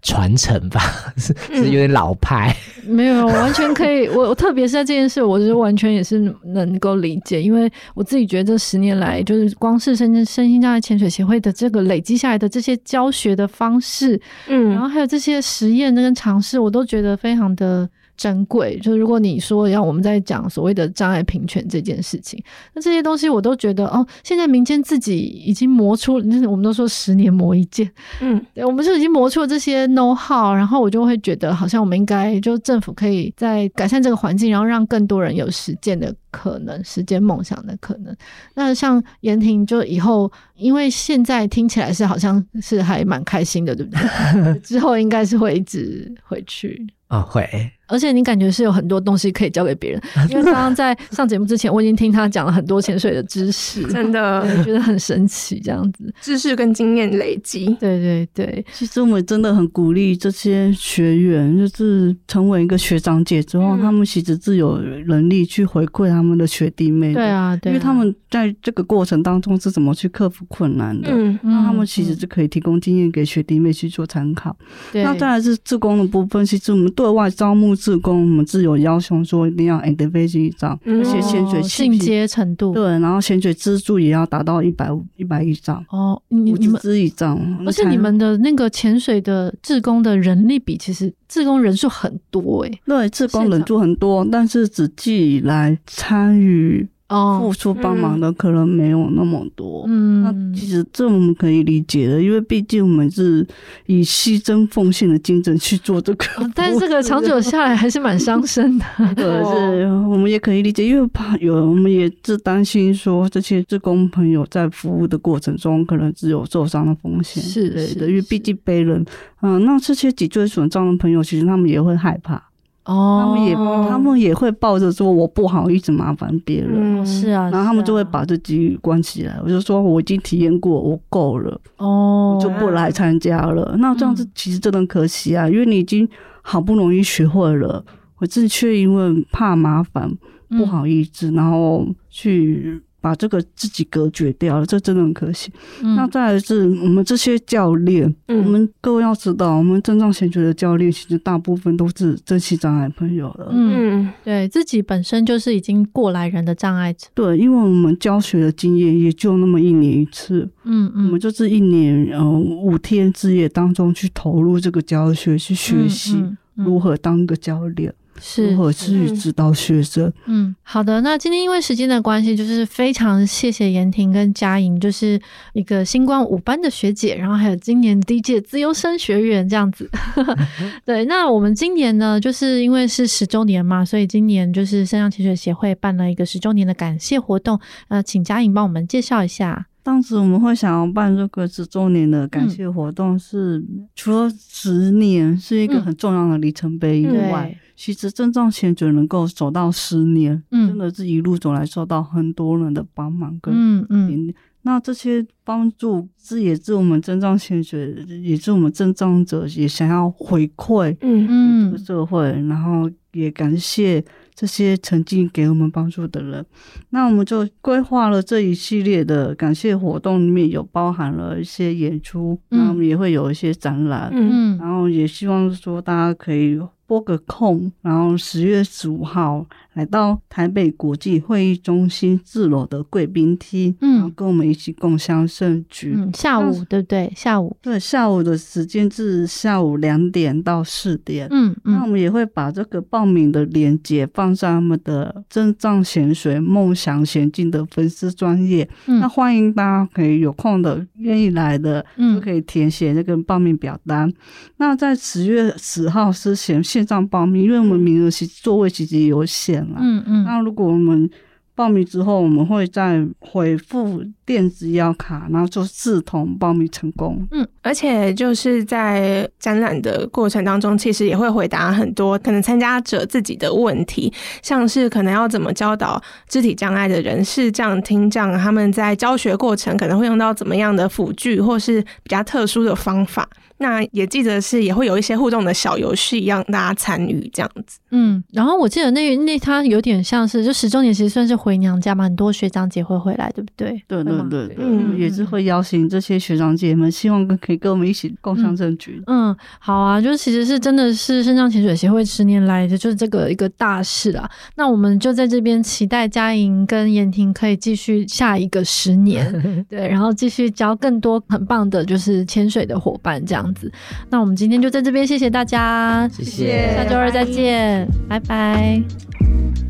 [0.02, 0.80] 传承吧，
[1.16, 2.54] 是是有点老派。
[2.86, 4.08] 嗯、 没有，完全可以。
[4.08, 17.88] 我我特别是在这件事，我是完全也是能够理解，因为我自己觉得这十年来，就是光是深圳身心障碍潜水协会的这个累积下来的这些教学的方式，嗯，然后还有这些实验跟尝试，我都觉得非常的。
[18.18, 22.42] 珍贵，就是如果你说要我们在讲所谓的障碍平权这件事情，
[22.74, 27.90] 那这些东西我都觉得哦，现在民间自己已经磨出，就是我们都说十年磨一剑，
[28.20, 38.14] 嗯， 对，我们就已经磨出了这些 know how，然后我就会觉得好像我们应该就政府可以在改善这个环境，然后让更多人有实践的可能，实践梦想的可能。
[38.54, 44.58] 那像延婷就以后，因为现在听起来是好像是还蛮开心的，对不对？
[44.60, 47.72] 之后应该是会一直回去啊、哦，会。
[47.90, 57.64] 而且你感觉是有很多东西可以教给别人， 因为刚刚在上节目之前，我已经听他讲了很多潜水的知识，真的觉得很神奇，这样子知识跟经验累积。
[57.80, 67.14] 对对对，其实我们真的很鼓励这些学员，就是成为一个学长姐之后，嗯、他们其实自有能力去回馈他们的学弟妹。
[67.14, 74.54] 对啊，对啊，因为他们在这个过程当中是怎么去克服困难的，嗯，那他们其实是可以提供经验给学弟妹去做参考。
[74.92, 77.68] 对，那再来是自工的部分，其实我们对外招募。
[77.78, 82.74] 志工，我们自有要求说一定要 ADVC 以上，而且潜水进阶程度。
[82.74, 99.84] 对，然后潜水支柱也要达到一百五一百以上哦，你你们支以上，而且你们的那个潜水的志工的人力比，其实志工人数很多诶、欸，对，志工人数很多，但是只计来参与哦，付出帮忙的可能没有那么多。
[99.88, 103.46] 嗯，那其实这我们可以理解的，因为毕竟我们是
[103.86, 108.84] 以牺牲奉献的精神去做这个，哦，但是这个长久下来还是蛮伤身的。
[109.16, 117.42] 对，是，我们也可以理解，因为怕有，我们也是担心说这些志工朋友在服务的过程中，可能只有受伤的风险。
[117.42, 119.02] 是的，是的，因为毕竟被人，
[119.40, 122.47] 嗯，那这些脊椎损伤的朋友，其实他们也会害怕。
[122.88, 123.54] 哦，他们也
[123.88, 129.38] 他们也会抱着说我不好意思麻烦别人，嗯，是啊，然后他们就会把自己关起来。
[129.44, 133.76] 我就说我已经体验过，我够了，哦，我就不来参加了。
[133.78, 136.08] 那这样子其实真的可惜啊，因为你已经
[136.40, 137.84] 好不容易学会了，
[138.18, 140.10] 我自己却因为怕麻烦
[140.48, 142.82] 不好意思，然后去。
[143.00, 145.50] 把这个自己隔绝掉了，这真的很可惜。
[145.82, 153.48] 嗯、那再来是我们这些教练，嗯、我们各位要知道，我们正藏显学的教练其实大部分都是真心障碍朋友了。
[153.52, 157.06] 嗯，对自己本身就是已经过来人的障碍者。
[157.14, 160.48] 对，因为我们教学的经验也就那么一年一次。
[160.64, 166.22] 嗯嗯，我们就是一年呃五天之夜当中去投入这个教学，去学习
[166.54, 167.88] 如何当个教练。
[167.88, 167.97] 是，
[168.36, 170.12] 如何去指导学生？
[170.26, 171.00] 嗯，好的。
[171.00, 175.20] 那今天因为时间的关系，就是非常谢谢妍婷跟佳莹，就是
[175.52, 179.88] 一个星光五班的学姐，然后还有今年第一届资优生学员这样子。
[180.84, 187.58] 对，那我们今年呢，就是因为是十周年嘛，所以今年就是圣上潜水协会办了一个十周年的感谢活动。
[187.88, 189.66] 呃，请佳莹帮我们介绍一下。
[189.88, 197.50] 当时我们会想要办这个十周年的感谢活动是，是、嗯、除了十年是一个很重要的里程碑以外。
[197.54, 211.70] 嗯其实身障潜水能够走到十年，嗯，真的是一路走来受到很多人的帮忙跟嗯嗯，那这些帮助这也是我们正障潜水，也是我们正障者也想要回馈嗯嗯。
[211.70, 214.04] 这个社会，然后也感谢
[214.38, 216.46] 这些曾经给我们帮助的人。
[216.90, 226.60] 那我们就规划了这一系列的感谢活动，里面有包含了一些演出，然后我们也会有一些展览，嗯，然后也希望说大家可以。
[226.88, 235.92] 拨个空，然后十月十五号来到台北国际会议中心四楼的贵宾厅，嗯，然后跟我们一起共享盛举。
[235.94, 237.12] 嗯，下午对不对？
[237.14, 241.28] 下午对，下午的时间是下午两点到四点。
[241.30, 248.66] 嗯嗯，那我们也会把这个报名的链接放在他们的身障潜水梦想前进的粉丝专业。
[248.86, 254.10] 嗯，那欢迎大家可以有空的愿意来的，嗯，就可以填写那个报名表单。
[254.56, 259.78] 那在十月十号之前线上报名，因为我们名额其实座位其实也有限了。
[259.80, 260.24] 嗯嗯。
[260.24, 261.10] 那如果我们
[261.56, 267.26] 报名之后，我们会再回复电子邀卡，然后就自同报名成功。
[267.30, 274.12] 嗯，而且就是在展览的过程当中，其实也会回答很多可能参加者自己的问题，
[274.42, 275.98] 像是可能要怎么教导
[276.28, 283.26] 肢体障碍的人，视障、听障，他们在教学过程可能会用到怎么样的辅具，或是比较特殊的方法。
[283.60, 287.80] 那也记得是也会有一些互动的小游戏，让大家参与这样子。
[287.90, 293.70] 嗯，然后我记得那那他有点像是就十周年，其实算是回娘家嘛，很多学长姐会回来，对不对？
[293.88, 299.02] 对对对对，嗯，也是会邀请这些学长姐们，希望跟可以跟我们一起共享证据。
[299.06, 304.30] 嗯，好啊，就是其实是真的是身障潜水协会十年来的就是这个一个大事啊。
[304.56, 309.30] 那我们就在这边期待佳莹跟妍婷可以继续下一个十年，
[309.68, 313.52] 对，然后继续教更多很棒的就是潜水的伙伴这样。
[313.54, 313.70] 子，
[314.10, 318.28] 那我们今天就在这边，谢谢大家，谢谢，下周二再见，拜拜。
[318.28, 319.67] 拜拜。